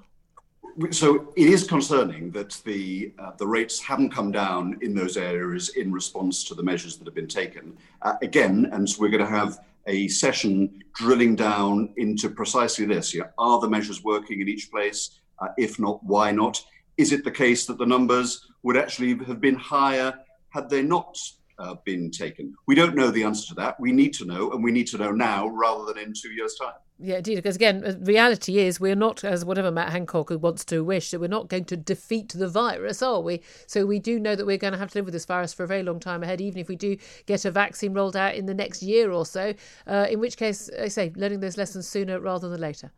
So 0.91 1.33
it 1.35 1.47
is 1.47 1.67
concerning 1.67 2.29
that 2.31 2.61
the 2.63 3.11
uh, 3.17 3.31
the 3.37 3.47
rates 3.47 3.79
haven't 3.79 4.11
come 4.11 4.31
down 4.31 4.77
in 4.81 4.93
those 4.93 5.17
areas 5.17 5.69
in 5.69 5.91
response 5.91 6.43
to 6.43 6.53
the 6.53 6.61
measures 6.61 6.97
that 6.97 7.05
have 7.05 7.15
been 7.15 7.27
taken. 7.27 7.75
Uh, 8.03 8.13
again, 8.21 8.69
and 8.71 8.87
so 8.87 9.01
we're 9.01 9.09
going 9.09 9.25
to 9.25 9.29
have 9.29 9.59
a 9.87 10.07
session 10.07 10.83
drilling 10.93 11.35
down 11.35 11.89
into 11.97 12.29
precisely 12.29 12.85
this. 12.85 13.11
Yeah, 13.13 13.29
are 13.39 13.59
the 13.59 13.67
measures 13.67 14.03
working 14.03 14.39
in 14.39 14.47
each 14.47 14.69
place? 14.69 15.19
Uh, 15.39 15.47
if 15.57 15.79
not, 15.79 16.03
why 16.03 16.29
not? 16.29 16.63
Is 16.97 17.11
it 17.11 17.23
the 17.23 17.31
case 17.31 17.65
that 17.65 17.79
the 17.79 17.85
numbers 17.85 18.47
would 18.61 18.77
actually 18.77 19.17
have 19.25 19.41
been 19.41 19.55
higher 19.55 20.13
had 20.49 20.69
they 20.69 20.83
not 20.83 21.17
uh, 21.57 21.75
been 21.85 22.11
taken? 22.11 22.53
We 22.67 22.75
don't 22.75 22.95
know 22.95 23.09
the 23.09 23.23
answer 23.23 23.47
to 23.47 23.55
that. 23.55 23.79
We 23.79 23.91
need 23.91 24.13
to 24.15 24.25
know, 24.25 24.51
and 24.51 24.63
we 24.63 24.71
need 24.71 24.87
to 24.87 24.97
know 24.99 25.11
now 25.11 25.47
rather 25.47 25.91
than 25.91 26.03
in 26.03 26.13
two 26.13 26.33
years' 26.33 26.55
time. 26.55 26.79
Yeah, 26.99 27.17
indeed. 27.17 27.35
Because 27.35 27.55
again, 27.55 27.99
reality 28.01 28.57
is 28.57 28.79
we're 28.79 28.95
not, 28.95 29.23
as 29.23 29.45
whatever 29.45 29.69
Matt 29.69 29.91
Hancock 29.91 30.31
wants 30.31 30.65
to 30.65 30.83
wish, 30.83 31.11
that 31.11 31.19
we're 31.19 31.27
not 31.27 31.47
going 31.47 31.65
to 31.65 31.77
defeat 31.77 32.29
the 32.29 32.47
virus, 32.47 33.03
are 33.03 33.21
we? 33.21 33.41
So 33.67 33.85
we 33.85 33.99
do 33.99 34.19
know 34.19 34.35
that 34.35 34.47
we're 34.47 34.57
going 34.57 34.73
to 34.73 34.79
have 34.79 34.91
to 34.91 34.97
live 34.97 35.05
with 35.05 35.13
this 35.13 35.25
virus 35.25 35.53
for 35.53 35.63
a 35.63 35.67
very 35.67 35.83
long 35.83 35.99
time 35.99 36.23
ahead, 36.23 36.41
even 36.41 36.59
if 36.59 36.67
we 36.67 36.75
do 36.75 36.97
get 37.27 37.45
a 37.45 37.51
vaccine 37.51 37.93
rolled 37.93 38.15
out 38.15 38.33
in 38.33 38.47
the 38.47 38.53
next 38.53 38.81
year 38.81 39.11
or 39.11 39.27
so. 39.27 39.53
Uh, 39.85 40.07
in 40.09 40.19
which 40.19 40.37
case, 40.37 40.71
I 40.81 40.87
say, 40.87 41.13
learning 41.15 41.39
those 41.39 41.57
lessons 41.57 41.87
sooner 41.87 42.19
rather 42.19 42.49
than 42.49 42.59
later. 42.59 42.91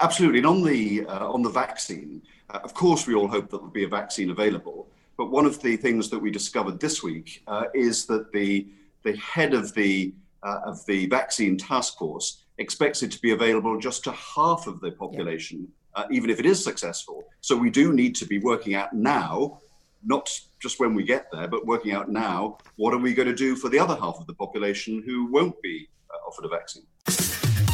Absolutely. 0.00 0.38
And 0.38 0.46
on 0.46 0.62
the 0.62 1.04
uh, 1.06 1.28
on 1.28 1.42
the 1.42 1.50
vaccine, 1.50 2.22
uh, 2.50 2.60
of 2.62 2.74
course, 2.74 3.06
we 3.06 3.14
all 3.14 3.28
hope 3.28 3.50
that 3.50 3.58
there'll 3.58 3.70
be 3.70 3.84
a 3.84 3.88
vaccine 3.88 4.30
available. 4.30 4.88
But 5.16 5.30
one 5.30 5.46
of 5.46 5.60
the 5.62 5.76
things 5.76 6.10
that 6.10 6.18
we 6.18 6.30
discovered 6.30 6.78
this 6.80 7.02
week 7.02 7.42
uh, 7.46 7.64
is 7.74 8.06
that 8.06 8.32
the 8.32 8.68
the 9.02 9.16
head 9.16 9.54
of 9.54 9.74
the 9.74 10.14
uh, 10.42 10.60
of 10.64 10.84
the 10.86 11.06
vaccine 11.06 11.56
task 11.56 11.98
force 11.98 12.44
expects 12.58 13.02
it 13.02 13.10
to 13.12 13.20
be 13.20 13.30
available 13.30 13.78
just 13.78 14.04
to 14.04 14.12
half 14.12 14.66
of 14.66 14.80
the 14.80 14.92
population, 14.92 15.68
yeah. 15.96 16.02
uh, 16.02 16.06
even 16.10 16.30
if 16.30 16.38
it 16.38 16.46
is 16.46 16.62
successful. 16.62 17.24
So 17.40 17.56
we 17.56 17.70
do 17.70 17.92
need 17.92 18.14
to 18.16 18.26
be 18.26 18.38
working 18.38 18.74
out 18.74 18.92
now 18.92 19.60
not 20.04 20.30
just 20.60 20.80
when 20.80 20.94
we 20.94 21.02
get 21.02 21.30
there, 21.32 21.48
but 21.48 21.66
working 21.66 21.92
out 21.92 22.08
now 22.10 22.58
what 22.76 22.94
are 22.94 22.98
we 22.98 23.14
going 23.14 23.28
to 23.28 23.34
do 23.34 23.56
for 23.56 23.68
the 23.68 23.78
other 23.78 23.96
half 23.96 24.18
of 24.18 24.26
the 24.26 24.34
population 24.34 25.02
who 25.04 25.26
won't 25.30 25.60
be 25.62 25.88
uh, 26.10 26.28
offered 26.28 26.44
a 26.44 26.48
vaccine. 26.48 26.84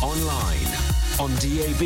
Online, 0.03 0.66
on 1.20 1.31
DAB, 1.37 1.83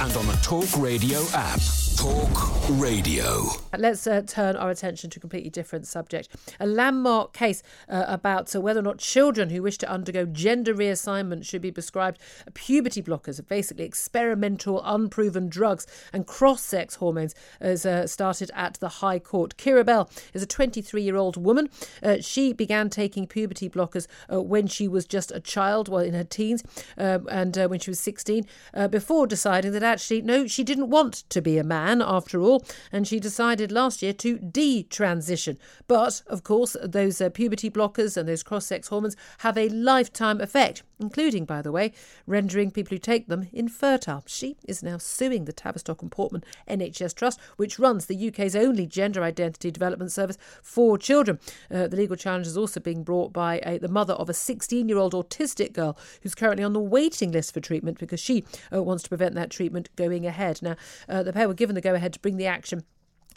and 0.00 0.16
on 0.16 0.26
the 0.26 0.38
Talk 0.42 0.68
Radio 0.78 1.24
app. 1.32 1.85
Talk 1.96 2.68
Radio. 2.68 3.46
Let's 3.76 4.06
uh, 4.06 4.22
turn 4.26 4.56
our 4.56 4.70
attention 4.70 5.08
to 5.10 5.18
a 5.18 5.20
completely 5.20 5.50
different 5.50 5.86
subject. 5.86 6.28
A 6.60 6.66
landmark 6.66 7.32
case 7.32 7.62
uh, 7.88 8.04
about 8.06 8.54
uh, 8.54 8.60
whether 8.60 8.80
or 8.80 8.82
not 8.82 8.98
children 8.98 9.50
who 9.50 9.62
wish 9.62 9.78
to 9.78 9.88
undergo 9.88 10.26
gender 10.26 10.74
reassignment 10.74 11.46
should 11.46 11.62
be 11.62 11.70
prescribed 11.70 12.18
puberty 12.54 13.02
blockers, 13.02 13.46
basically 13.46 13.84
experimental, 13.84 14.82
unproven 14.84 15.48
drugs 15.48 15.86
and 16.12 16.26
cross 16.26 16.62
sex 16.62 16.96
hormones, 16.96 17.34
has 17.60 17.86
uh, 17.86 18.06
started 18.06 18.50
at 18.54 18.74
the 18.74 18.88
High 18.88 19.18
Court. 19.18 19.56
Keira 19.56 19.84
Bell 19.84 20.10
is 20.34 20.42
a 20.42 20.46
23 20.46 21.02
year 21.02 21.16
old 21.16 21.36
woman. 21.36 21.70
Uh, 22.02 22.16
she 22.20 22.52
began 22.52 22.90
taking 22.90 23.26
puberty 23.26 23.70
blockers 23.70 24.06
uh, 24.32 24.42
when 24.42 24.66
she 24.66 24.86
was 24.86 25.06
just 25.06 25.30
a 25.32 25.40
child, 25.40 25.88
well, 25.88 26.02
in 26.02 26.14
her 26.14 26.24
teens, 26.24 26.62
um, 26.98 27.26
and 27.30 27.56
when 27.56 27.80
she 27.80 27.90
was 27.90 28.00
16, 28.00 28.46
before 28.90 29.26
deciding 29.26 29.72
that 29.72 29.82
actually, 29.82 30.20
no, 30.20 30.46
she 30.46 30.62
didn't 30.62 30.90
want 30.90 31.24
to 31.30 31.40
be 31.40 31.58
a 31.58 31.64
man 31.64 31.85
man, 31.86 32.02
after 32.02 32.40
all, 32.40 32.64
and 32.90 33.06
she 33.06 33.20
decided 33.20 33.70
last 33.70 34.02
year 34.02 34.12
to 34.12 34.38
detransition. 34.38 35.56
But, 35.86 36.22
of 36.26 36.42
course, 36.42 36.76
those 36.82 37.20
uh, 37.20 37.30
puberty 37.30 37.70
blockers 37.70 38.16
and 38.16 38.28
those 38.28 38.42
cross 38.42 38.66
sex 38.66 38.88
hormones 38.88 39.16
have 39.38 39.56
a 39.56 39.68
lifetime 39.68 40.40
effect, 40.40 40.82
including, 40.98 41.44
by 41.44 41.62
the 41.62 41.72
way, 41.72 41.92
rendering 42.26 42.70
people 42.70 42.94
who 42.94 42.98
take 42.98 43.28
them 43.28 43.48
infertile. 43.52 44.24
She 44.26 44.56
is 44.66 44.82
now 44.82 44.98
suing 44.98 45.44
the 45.44 45.52
Tavistock 45.52 46.02
and 46.02 46.10
Portman 46.10 46.44
NHS 46.68 47.14
Trust, 47.14 47.40
which 47.56 47.78
runs 47.78 48.06
the 48.06 48.28
UK's 48.28 48.56
only 48.56 48.86
gender 48.86 49.22
identity 49.22 49.70
development 49.70 50.12
service 50.12 50.38
for 50.62 50.96
children. 50.96 51.38
Uh, 51.70 51.86
the 51.86 51.96
legal 51.96 52.16
challenge 52.16 52.46
is 52.46 52.56
also 52.56 52.80
being 52.80 53.02
brought 53.02 53.32
by 53.32 53.60
a, 53.64 53.78
the 53.78 53.88
mother 53.88 54.14
of 54.14 54.28
a 54.28 54.34
16 54.34 54.88
year 54.88 54.98
old 54.98 55.12
autistic 55.12 55.72
girl 55.72 55.98
who's 56.22 56.34
currently 56.34 56.64
on 56.64 56.72
the 56.72 56.80
waiting 56.80 57.32
list 57.32 57.52
for 57.52 57.60
treatment 57.60 57.98
because 57.98 58.20
she 58.20 58.44
uh, 58.72 58.82
wants 58.82 59.02
to 59.02 59.08
prevent 59.08 59.34
that 59.34 59.50
treatment 59.50 59.88
going 59.96 60.26
ahead. 60.26 60.60
Now, 60.62 60.76
uh, 61.08 61.22
the 61.22 61.32
pair 61.32 61.48
were 61.48 61.54
given 61.54 61.74
the 61.74 61.80
go 61.80 61.94
ahead 61.94 62.12
to 62.14 62.20
bring 62.20 62.36
the 62.36 62.46
action 62.46 62.84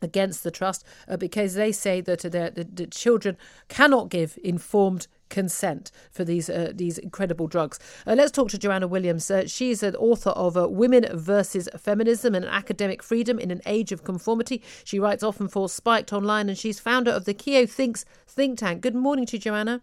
against 0.01 0.43
the 0.43 0.51
trust 0.51 0.85
uh, 1.07 1.17
because 1.17 1.55
they 1.55 1.71
say 1.71 2.01
that 2.01 2.23
uh, 2.25 2.29
the, 2.29 2.67
the, 2.71 2.87
children 2.87 3.37
cannot 3.67 4.09
give 4.09 4.37
informed 4.43 5.07
consent 5.29 5.91
for 6.11 6.23
these 6.23 6.49
uh, 6.49 6.71
these 6.73 6.97
incredible 6.97 7.47
drugs. 7.47 7.79
Uh, 8.05 8.15
let's 8.15 8.31
talk 8.31 8.49
to 8.49 8.57
Joanna 8.57 8.87
Williams. 8.87 9.29
Uh, 9.29 9.47
she's 9.47 9.83
an 9.83 9.95
author 9.95 10.31
of 10.31 10.57
uh, 10.57 10.67
Women 10.67 11.07
versus 11.17 11.69
Feminism 11.77 12.35
and 12.35 12.45
Academic 12.45 13.01
Freedom 13.01 13.39
in 13.39 13.51
an 13.51 13.61
Age 13.65 13.91
of 13.91 14.03
Conformity. 14.03 14.61
She 14.83 14.99
writes 14.99 15.23
often 15.23 15.47
for 15.47 15.69
Spiked 15.69 16.13
Online 16.13 16.49
and 16.49 16.57
she's 16.57 16.79
founder 16.79 17.11
of 17.11 17.25
the 17.25 17.33
Keo 17.33 17.65
Thinks 17.65 18.05
think 18.27 18.59
tank. 18.59 18.81
Good 18.81 18.95
morning 18.95 19.25
to 19.27 19.37
you, 19.37 19.41
Joanna. 19.41 19.81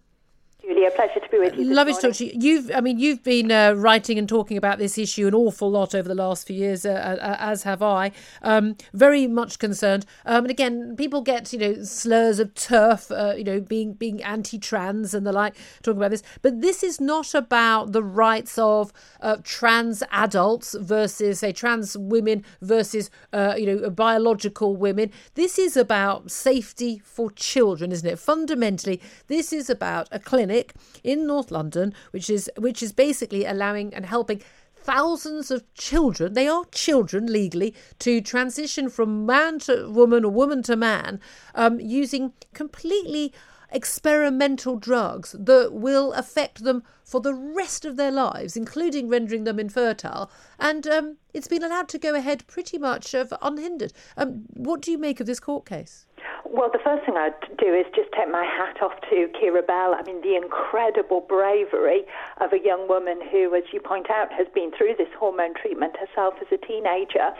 Julia, 0.63 0.91
pleasure 0.91 1.21
to 1.21 1.29
be 1.31 1.39
with 1.39 1.55
you. 1.57 1.65
Lovely 1.65 1.95
to 1.95 2.01
talk 2.01 2.15
to 2.15 2.25
you. 2.25 2.33
You've, 2.35 2.71
I 2.75 2.81
mean, 2.81 2.99
you've 2.99 3.23
been 3.23 3.53
uh, 3.53 3.75
writing 3.75 4.19
and 4.19 4.29
talking 4.29 4.57
about 4.57 4.79
this 4.79 4.97
issue 4.99 5.29
an 5.29 5.35
awful 5.35 5.71
lot 5.71 5.95
over 5.95 6.09
the 6.09 6.15
last 6.15 6.47
few 6.47 6.57
years, 6.57 6.85
uh, 6.85 7.19
uh, 7.21 7.37
as 7.39 7.63
have 7.65 7.83
I. 7.83 8.11
Um, 8.43 8.77
very 8.93 9.27
much 9.29 9.59
concerned. 9.59 10.07
Um, 10.25 10.45
and 10.45 10.51
again, 10.51 10.97
people 10.97 11.21
get 11.21 11.53
you 11.53 11.59
know 11.59 11.83
slurs 11.85 12.41
of 12.41 12.55
TERF, 12.55 13.11
uh, 13.11 13.37
you 13.37 13.45
know, 13.45 13.61
being 13.61 13.93
being 13.93 14.23
anti-trans 14.25 15.15
and 15.15 15.27
the 15.27 15.33
like, 15.33 15.55
talking 15.83 15.99
about 15.99 16.11
this. 16.11 16.23
But 16.43 16.63
this 16.63 16.83
is 16.83 17.01
not 17.01 17.35
about 17.35 17.93
the 17.93 18.03
rights 18.03 18.59
of 18.59 18.93
uh, 19.21 19.37
trans 19.45 20.03
adults 20.11 20.75
versus 20.81 21.41
say 21.41 21.53
trans 21.53 21.97
women 21.97 22.45
versus 22.63 23.11
uh, 23.33 23.55
you 23.57 23.67
know 23.67 23.91
biological 23.91 24.75
women. 24.75 25.13
This 25.35 25.59
is 25.59 25.77
about 25.77 26.31
safety 26.31 27.01
for 27.05 27.31
children, 27.31 27.93
isn't 27.93 28.09
it? 28.09 28.19
Fundamentally, 28.19 29.01
this 29.29 29.53
is 29.53 29.69
about 29.71 30.09
a 30.11 30.19
clinic 30.19 30.46
clinic 30.47 30.75
in 31.03 31.27
North 31.27 31.51
London, 31.51 31.93
which 32.13 32.31
is 32.31 32.51
which 32.57 32.83
is 32.83 32.93
basically 32.93 33.45
allowing 33.45 33.93
and 33.95 34.07
helping 34.07 34.41
thousands 34.77 35.51
of 35.51 35.65
children, 35.75 36.35
they 36.35 36.47
are 36.47 36.65
children 36.71 37.27
legally, 37.27 37.75
to 37.99 38.21
transition 38.21 38.89
from 38.89 39.27
man 39.27 39.59
to 39.59 39.91
woman 39.91 40.25
or 40.25 40.31
woman 40.31 40.63
to 40.63 40.77
man 40.77 41.19
um, 41.57 41.81
using 41.81 42.33
completely 42.55 43.33
experimental 43.73 44.77
drugs 44.77 45.35
that 45.37 45.73
will 45.73 46.13
affect 46.13 46.63
them 46.63 46.85
for 47.03 47.21
the 47.21 47.35
rest 47.35 47.85
of 47.85 47.97
their 47.97 48.13
lives, 48.13 48.57
including 48.57 49.09
rendering 49.09 49.43
them 49.43 49.59
infertile. 49.59 50.31
And 50.61 50.87
um, 50.87 51.17
it's 51.35 51.49
been 51.49 51.65
allowed 51.65 51.89
to 51.89 51.99
go 51.99 52.15
ahead 52.15 52.47
pretty 52.47 52.79
much 52.79 53.13
unhindered. 53.43 53.93
Um, 54.17 54.45
what 54.55 54.83
do 54.83 54.93
you 54.93 54.99
make 54.99 55.19
of 55.19 55.27
this 55.27 55.41
court 55.41 55.67
case? 55.67 56.07
Well, 56.51 56.71
the 56.73 56.79
first 56.79 57.05
thing 57.05 57.17
I'd 57.17 57.35
do 57.59 57.75
is 57.75 57.87
just 57.95 58.11
take 58.13 58.31
my 58.31 58.45
hat 58.45 58.81
off 58.81 58.95
to 59.11 59.29
Keira 59.35 59.67
Bell. 59.67 59.95
I 59.99 60.03
mean, 60.07 60.23
the 60.23 60.37
incredible 60.37 61.21
bravery 61.21 62.05
of 62.41 62.53
a 62.53 62.59
young 62.59 62.89
woman 62.89 63.21
who, 63.21 63.55
as 63.55 63.65
you 63.73 63.81
point 63.81 64.11
out, 64.11 64.33
has 64.33 64.47
been 64.55 64.71
through 64.71 64.95
this 64.97 65.09
hormone 65.19 65.55
treatment 65.55 65.97
herself 65.97 66.35
as 66.41 66.47
a 66.53 66.59
teenager, 66.67 67.35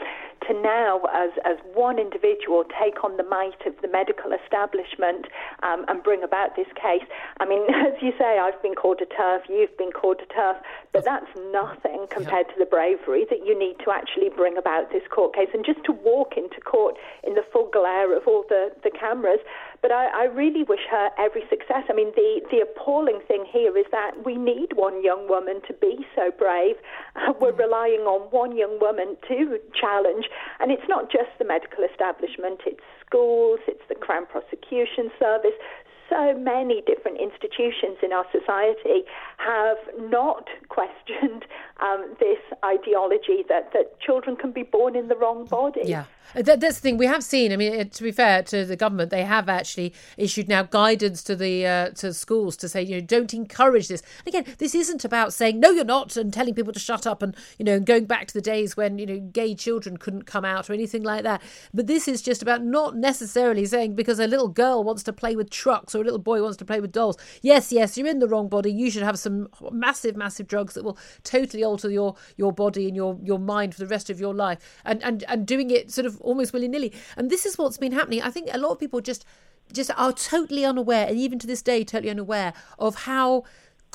to 0.47 0.53
now, 0.53 1.01
as, 1.13 1.31
as 1.45 1.57
one 1.73 1.99
individual, 1.99 2.63
take 2.81 3.03
on 3.03 3.17
the 3.17 3.23
might 3.23 3.59
of 3.65 3.73
the 3.81 3.87
medical 3.87 4.31
establishment 4.31 5.25
um, 5.63 5.85
and 5.87 6.03
bring 6.03 6.23
about 6.23 6.55
this 6.55 6.67
case. 6.75 7.03
I 7.39 7.45
mean, 7.45 7.63
as 7.87 7.93
you 8.01 8.13
say, 8.17 8.39
I've 8.39 8.61
been 8.61 8.75
called 8.75 9.01
a 9.01 9.05
TERF, 9.05 9.41
you've 9.49 9.75
been 9.77 9.91
called 9.91 10.21
a 10.21 10.33
TERF, 10.33 10.57
but 10.93 11.05
that's 11.05 11.29
nothing 11.51 12.07
compared 12.09 12.47
to 12.49 12.55
the 12.57 12.65
bravery 12.65 13.25
that 13.29 13.45
you 13.45 13.57
need 13.57 13.77
to 13.85 13.91
actually 13.91 14.29
bring 14.29 14.57
about 14.57 14.91
this 14.91 15.03
court 15.09 15.35
case 15.35 15.49
and 15.53 15.65
just 15.65 15.83
to 15.85 15.91
walk 15.91 16.37
into 16.37 16.59
court 16.61 16.95
in 17.23 17.33
the 17.33 17.43
full 17.51 17.69
glare 17.71 18.15
of 18.15 18.27
all 18.27 18.45
the, 18.49 18.71
the 18.83 18.91
cameras. 18.91 19.39
But 19.81 19.91
I, 19.91 20.07
I 20.07 20.23
really 20.25 20.63
wish 20.63 20.85
her 20.89 21.09
every 21.17 21.43
success. 21.49 21.83
I 21.89 21.93
mean, 21.93 22.11
the, 22.15 22.41
the 22.51 22.65
appalling 22.65 23.19
thing 23.27 23.45
here 23.49 23.77
is 23.77 23.85
that 23.91 24.25
we 24.25 24.35
need 24.35 24.73
one 24.73 25.03
young 25.03 25.27
woman 25.29 25.61
to 25.67 25.73
be 25.73 26.05
so 26.15 26.31
brave. 26.37 26.75
We're 27.41 27.53
mm. 27.53 27.59
relying 27.59 28.01
on 28.09 28.29
one 28.31 28.57
young 28.57 28.79
woman 28.79 29.17
to 29.27 29.59
challenge. 29.79 30.25
And 30.59 30.71
it's 30.71 30.87
not 30.89 31.11
just 31.11 31.29
the 31.39 31.45
medical 31.45 31.83
establishment, 31.83 32.61
it's 32.65 32.83
schools, 33.05 33.59
it's 33.67 33.83
the 33.89 33.95
Crown 33.95 34.25
Prosecution 34.25 35.11
Service 35.19 35.55
so 36.09 36.37
many 36.37 36.81
different 36.85 37.19
institutions 37.19 37.97
in 38.03 38.13
our 38.13 38.25
society 38.31 39.03
have 39.37 39.77
not 40.09 40.47
questioned 40.69 41.45
um, 41.79 42.15
this 42.19 42.39
ideology 42.63 43.43
that, 43.49 43.71
that 43.73 43.99
children 43.99 44.35
can 44.35 44.51
be 44.51 44.63
born 44.63 44.95
in 44.95 45.07
the 45.07 45.15
wrong 45.15 45.45
body. 45.45 45.81
Yeah. 45.85 46.05
That, 46.33 46.59
that's 46.59 46.75
the 46.77 46.81
thing 46.81 46.97
we 46.97 47.05
have 47.05 47.23
seen. 47.23 47.53
I 47.53 47.55
mean, 47.55 47.89
to 47.89 48.03
be 48.03 48.11
fair 48.11 48.43
to 48.43 48.65
the 48.65 48.75
government, 48.75 49.11
they 49.11 49.23
have 49.23 49.47
actually 49.47 49.93
issued 50.17 50.47
now 50.49 50.63
guidance 50.63 51.23
to 51.23 51.35
the 51.35 51.65
uh, 51.65 51.89
to 51.91 52.13
schools 52.13 52.57
to 52.57 52.69
say, 52.69 52.81
you 52.81 52.95
know, 52.95 53.01
don't 53.01 53.33
encourage 53.33 53.87
this. 53.87 54.03
And 54.25 54.35
again, 54.35 54.55
this 54.57 54.75
isn't 54.75 55.05
about 55.05 55.33
saying 55.33 55.59
no, 55.59 55.71
you're 55.71 55.85
not, 55.85 56.17
and 56.17 56.33
telling 56.33 56.53
people 56.53 56.73
to 56.73 56.79
shut 56.79 57.07
up, 57.07 57.21
and 57.21 57.35
you 57.57 57.65
know, 57.65 57.79
going 57.79 58.05
back 58.05 58.27
to 58.27 58.33
the 58.33 58.41
days 58.41 58.75
when 58.75 58.99
you 58.99 59.05
know 59.05 59.19
gay 59.19 59.55
children 59.55 59.97
couldn't 59.97 60.23
come 60.23 60.43
out 60.43 60.69
or 60.69 60.73
anything 60.73 61.03
like 61.03 61.23
that. 61.23 61.41
But 61.73 61.87
this 61.87 62.07
is 62.07 62.21
just 62.21 62.41
about 62.41 62.61
not 62.61 62.95
necessarily 62.95 63.65
saying 63.65 63.95
because 63.95 64.19
a 64.19 64.27
little 64.27 64.49
girl 64.49 64.83
wants 64.83 65.03
to 65.03 65.13
play 65.13 65.35
with 65.35 65.49
trucks 65.49 65.95
or 65.97 66.01
a 66.01 66.05
little 66.05 66.19
boy 66.19 66.41
wants 66.41 66.57
to 66.57 66.65
play 66.65 66.79
with 66.79 66.91
dolls. 66.91 67.17
Yes, 67.41 67.71
yes, 67.71 67.97
you're 67.97 68.07
in 68.07 68.19
the 68.19 68.27
wrong 68.27 68.47
body. 68.47 68.71
You 68.71 68.89
should 68.89 69.03
have 69.03 69.19
some 69.19 69.49
massive, 69.71 70.15
massive 70.15 70.47
drugs 70.47 70.73
that 70.73 70.83
will 70.83 70.97
totally 71.23 71.63
alter 71.63 71.89
your 71.89 72.15
your 72.35 72.51
body 72.51 72.87
and 72.87 72.95
your 72.95 73.17
your 73.21 73.39
mind 73.39 73.73
for 73.73 73.79
the 73.79 73.87
rest 73.87 74.09
of 74.09 74.19
your 74.19 74.33
life, 74.33 74.59
and 74.85 75.03
and 75.03 75.23
and 75.27 75.45
doing 75.45 75.71
it 75.71 75.91
sort 75.91 76.05
of 76.05 76.19
almost 76.21 76.53
willy 76.53 76.67
nilly. 76.67 76.93
And 77.15 77.29
this 77.29 77.45
is 77.45 77.57
what's 77.57 77.77
been 77.77 77.91
happening. 77.91 78.21
I 78.21 78.29
think 78.29 78.49
a 78.51 78.57
lot 78.57 78.71
of 78.71 78.79
people 78.79 79.01
just 79.01 79.25
just 79.73 79.91
are 79.97 80.13
totally 80.13 80.65
unaware, 80.65 81.07
and 81.07 81.17
even 81.17 81.39
to 81.39 81.47
this 81.47 81.61
day, 81.61 81.83
totally 81.83 82.09
unaware 82.09 82.53
of 82.79 82.95
how 83.03 83.43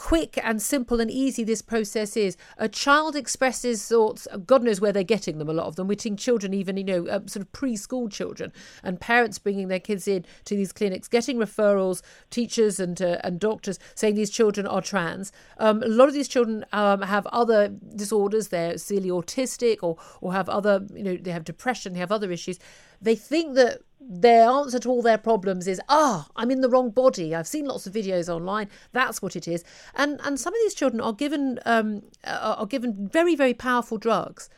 quick 0.03 0.37
and 0.43 0.61
simple 0.61 1.01
and 1.01 1.13
easy 1.13 1.45
this 1.45 1.63
process 1.63 2.17
is. 2.17 2.37
A 2.59 2.69
child 2.69 3.15
expresses 3.15 3.87
thoughts, 3.87 4.27
God 4.47 4.65
knows 4.65 4.81
where 4.81 4.91
they're 4.91 5.05
getting 5.05 5.39
them, 5.39 5.49
a 5.49 5.53
lot 5.53 5.69
of 5.69 5.77
them. 5.77 5.87
We're 5.87 5.97
seeing 5.97 6.17
children, 6.17 6.53
even, 6.53 6.77
you 6.77 6.83
know, 6.83 7.07
uh, 7.07 7.21
sort 7.27 7.47
of 7.47 7.53
preschool 7.53 8.11
children, 8.11 8.53
and 8.83 9.01
parents 9.01 9.39
bringing 9.39 9.69
their 9.69 9.79
kids 9.79 10.09
in 10.09 10.25
to 10.47 10.57
these 10.57 10.73
clinics, 10.73 11.07
getting 11.07 11.37
referrals, 11.39 12.03
teachers 12.31 12.81
and, 12.81 13.01
uh, 13.01 13.19
and 13.23 13.39
doctors 13.39 13.79
saying 13.95 14.17
these 14.17 14.31
children 14.31 14.67
are 14.67 14.83
trans. 14.83 15.31
Um, 15.59 15.85
a 15.85 15.89
lot 15.89 16.09
of 16.09 16.15
these 16.15 16.27
children 16.27 16.65
um, 16.73 17.03
have 17.03 17.25
other 17.29 17.69
disorders, 17.95 18.49
they're 18.49 18.79
severely 18.79 19.11
autistic 19.11 19.85
or, 19.85 19.99
or 20.21 20.33
have 20.33 20.49
other, 20.49 20.85
you 20.93 21.05
know, 21.05 21.17
they 21.17 21.31
have 21.31 21.45
depression, 21.45 21.93
they 21.93 22.01
have 22.01 22.11
other 22.11 22.33
issues. 22.33 22.59
They 23.01 23.15
think 23.15 23.55
that 23.55 23.83
their 24.09 24.49
answer 24.49 24.79
to 24.79 24.89
all 24.89 25.03
their 25.03 25.19
problems 25.19 25.67
is 25.67 25.81
ah 25.89 26.29
i'm 26.37 26.51
in 26.51 26.61
the 26.61 26.69
wrong 26.69 26.91
body. 26.91 27.35
I've 27.35 27.47
seen 27.47 27.67
lots 27.67 27.87
of 27.87 27.93
videos 27.93 28.29
online. 28.29 28.69
That's 28.93 29.23
what 29.23 29.37
it 29.37 29.47
is. 29.49 29.65
And 29.95 30.21
and 30.25 30.39
some 30.39 30.55
of 30.55 30.61
these 30.63 30.75
children 30.75 31.01
are 31.01 31.13
given 31.13 31.59
um, 31.65 32.03
are 32.25 32.67
given 32.67 33.09
very 33.09 33.35
very 33.37 33.55
powerful 33.55 33.99
drugs 33.99 34.49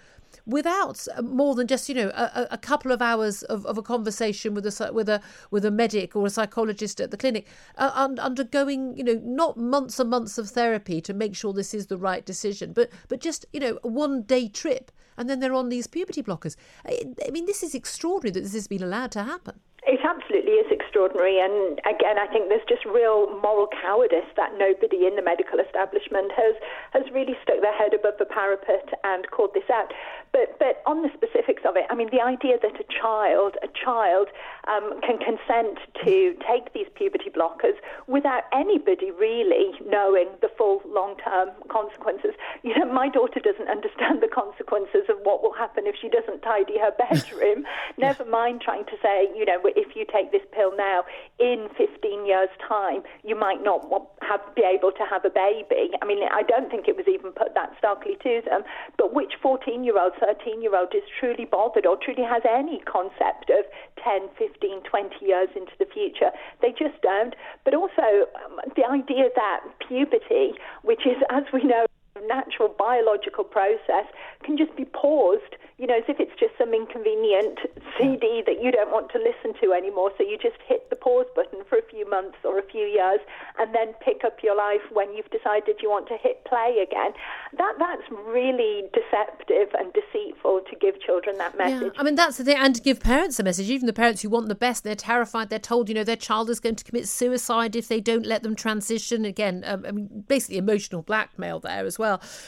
without 0.47 1.07
more 1.23 1.55
than 1.55 1.67
just 1.67 1.89
you 1.89 1.95
know 1.95 2.09
a, 2.15 2.49
a 2.51 2.59
couple 2.59 2.93
of 2.93 3.01
hours 3.01 3.43
of, 3.45 3.65
of, 3.67 3.79
a 3.79 3.83
conversation 3.83 4.55
with 4.55 4.67
a 4.67 4.93
with 4.93 5.09
a 5.09 5.21
with 5.51 5.65
a 5.65 5.71
medic 5.71 6.15
or 6.15 6.27
a 6.27 6.31
psychologist 6.31 7.01
at 7.01 7.11
the 7.11 7.17
clinic 7.17 7.47
uh, 7.79 8.09
undergoing 8.19 8.97
you 8.97 9.05
know 9.05 9.21
not 9.25 9.57
months 9.57 9.99
and 9.99 10.11
months 10.11 10.37
of 10.37 10.51
therapy 10.51 11.01
to 11.01 11.15
make 11.15 11.35
sure 11.35 11.53
this 11.53 11.73
is 11.73 11.87
the 11.87 11.97
right 11.97 12.27
decision 12.27 12.73
but 12.73 12.91
but 13.09 13.21
just 13.21 13.47
you 13.53 13.61
know 13.61 13.79
one 13.83 14.23
day 14.23 14.49
trip 14.49 14.91
and 15.17 15.29
then 15.29 15.41
they're 15.41 15.55
on 15.55 15.69
these 15.69 15.87
puberty 15.87 16.23
blockers. 16.23 16.57
I, 16.87 17.01
I 17.27 17.31
mean, 17.31 17.47
this 17.47 17.63
is 17.63 17.75
extraordinary 17.75 18.33
that 18.33 18.43
this 18.43 18.55
has 18.55 18.69
been 18.69 18.83
allowed 18.83 19.13
to 19.13 19.23
happen. 19.23 19.61
It 19.87 20.01
absolutely 20.03 20.53
is 20.53 20.73
extraordinary. 20.73 21.39
And 21.41 21.79
again, 21.85 22.17
I 22.17 22.27
think 22.33 22.49
there's 22.49 22.65
just 22.69 22.85
real 22.87 23.29
moral 23.41 23.69
cowardice 23.69 24.25
that 24.37 24.57
nobody 24.57 25.07
in 25.07 25.15
the 25.15 25.23
medical 25.23 25.61
establishment 25.61 26.33
has, 26.33 26.57
has 26.93 27.05
really 27.13 27.37
stuck 27.43 27.61
their 27.61 27.77
head 27.77 27.93
above 27.93 28.15
the 28.19 28.25
parapet 28.25 28.89
and 29.05 29.31
called 29.31 29.53
this 29.53 29.69
out. 29.71 29.93
But, 30.35 30.59
but 30.59 30.83
on 30.85 31.03
the 31.03 31.11
specifics 31.15 31.63
of 31.65 31.77
it, 31.77 31.87
I 31.91 31.95
mean, 31.95 32.11
the 32.11 32.21
idea 32.21 32.59
that 32.59 32.75
a 32.75 32.87
child, 32.91 33.55
a 33.63 33.69
child 33.71 34.27
um, 34.67 35.01
can 35.01 35.23
consent 35.23 35.79
to 36.03 36.35
take 36.43 36.75
these 36.75 36.91
puberty 36.97 37.31
blockers 37.31 37.79
without 38.09 38.43
anybody 38.53 39.13
really 39.13 39.79
knowing 39.87 40.27
the 40.43 40.51
full 40.59 40.83
long-term 40.91 41.51
consequences. 41.71 42.35
You 42.65 42.77
know, 42.77 42.91
my 42.91 43.09
daughter 43.09 43.39
doesn't 43.39 43.71
understand 43.71 44.27
the 44.27 44.29
consequences 44.29 45.07
of 45.09 45.23
what 45.23 45.41
will 45.41 45.55
happen 45.55 45.87
if 45.87 45.95
she 45.95 46.09
doesn't 46.09 46.43
tidy 46.43 46.83
her 46.83 46.91
bedroom. 46.99 47.63
Never 47.97 48.25
mind 48.25 48.61
trying 48.61 48.87
to 48.87 48.97
say, 49.01 49.31
you 49.39 49.45
know, 49.45 49.63
if 49.65 49.95
you 49.95 50.05
take 50.11 50.33
this 50.33 50.43
pill 50.51 50.75
now, 50.77 51.05
in 51.39 51.69
15 51.79 52.27
years' 52.27 52.51
time, 52.67 53.03
you 53.23 53.39
might 53.39 53.63
not 53.63 53.87
have, 54.23 54.41
be 54.57 54.67
able 54.67 54.91
to 54.91 55.05
have 55.09 55.25
a 55.25 55.31
baby. 55.31 55.95
I 56.03 56.07
mean, 56.07 56.27
I 56.27 56.43
don't 56.43 56.71
think 56.71 56.89
it 56.89 56.97
was 56.97 57.07
even 57.07 57.31
put 57.31 57.55
that 57.55 57.71
starkly 57.79 58.17
to 58.23 58.43
them. 58.51 58.63
But 58.99 59.15
which 59.15 59.35
14-year-old, 59.39 60.13
13-year-old 60.25 60.95
is 60.95 61.03
truly 61.21 61.45
bothered 61.45 61.85
or 61.85 61.97
truly 62.01 62.23
has 62.23 62.43
any 62.49 62.81
concept 62.81 63.51
of 63.51 63.65
10, 64.03 64.29
15, 64.39 64.83
20 64.83 65.15
years 65.21 65.49
into 65.55 65.73
the 65.79 65.87
future? 65.93 66.31
They 66.63 66.71
just 66.71 67.01
don't. 67.03 67.35
But 67.65 67.75
also, 67.75 68.25
um, 68.45 68.61
the 68.77 68.85
idea 68.89 69.29
that 69.37 69.61
puberty, 69.87 70.57
which 70.83 71.07
is, 71.07 71.21
as 71.31 71.45
we 71.53 71.65
know, 71.65 71.87
natural 72.23 72.75
biological 72.79 73.45
process, 73.45 74.07
can 74.43 74.57
just 74.57 74.75
be 74.77 74.85
paused 74.85 75.57
you 75.79 75.89
know, 75.89 75.97
as 75.97 76.05
if 76.07 76.21
it's 76.21 76.39
just 76.39 76.55
some 76.57 76.73
inconvenient 76.73 77.59
CD 77.99 78.43
that 78.47 78.63
you 78.63 78.71
don't 78.71 78.93
want 78.93 79.11
to 79.11 79.19
listen 79.19 79.59
to 79.61 79.73
anymore. 79.73 80.13
So 80.17 80.23
you 80.23 80.39
just 80.39 80.59
hit 80.69 80.89
the 80.89 80.95
pause 80.95 81.27
button 81.35 81.65
for 81.69 81.79
a 81.79 81.83
few 81.91 82.09
months 82.09 82.39
or 82.45 82.61
a 82.61 82.63
few 82.63 82.87
years 82.87 83.19
and 83.59 83.75
then 83.75 83.93
pick 84.01 84.23
up 84.25 84.39
your 84.43 84.57
life 84.57 84.83
when 84.93 85.13
you've 85.15 85.31
decided 85.31 85.83
you 85.83 85.91
want 85.91 86.07
to 86.09 86.17
hit 86.17 86.45
play 86.45 86.79
again. 86.81 87.11
That 87.59 87.75
That's 87.81 88.09
really 88.25 88.85
deceptive 88.95 89.75
and 89.77 89.93
deceitful 89.93 90.61
to 90.71 90.77
give 90.77 91.01
children 91.01 91.39
that 91.39 91.59
message. 91.59 91.93
Yeah, 91.95 92.01
I 92.01 92.05
mean, 92.05 92.15
that's 92.15 92.37
the 92.37 92.45
thing. 92.45 92.57
And 92.57 92.77
to 92.77 92.81
give 92.81 93.01
parents 93.01 93.41
a 93.41 93.43
message, 93.43 93.69
even 93.69 93.87
the 93.87 93.93
parents 93.93 94.23
who 94.23 94.29
want 94.29 94.47
the 94.47 94.55
best, 94.55 94.85
they're 94.85 94.95
terrified. 94.95 95.51
They're 95.51 95.59
told, 95.59 95.89
you 95.89 95.95
know, 95.97 96.05
their 96.05 96.15
child 96.15 96.51
is 96.51 96.61
going 96.61 96.77
to 96.77 96.85
commit 96.85 97.09
suicide 97.09 97.75
if 97.75 97.89
they 97.89 98.01
don't 98.01 98.27
let 98.27 98.45
them 98.45 98.55
transition. 98.55 99.25
Again, 99.25 99.65
um, 99.67 99.85
I 99.87 99.91
mean, 99.91 100.25
basically 100.29 100.59
emotional 100.59 101.03
blackmail 101.03 101.59
there 101.59 101.85
as 101.85 101.99
well. 101.99 102.04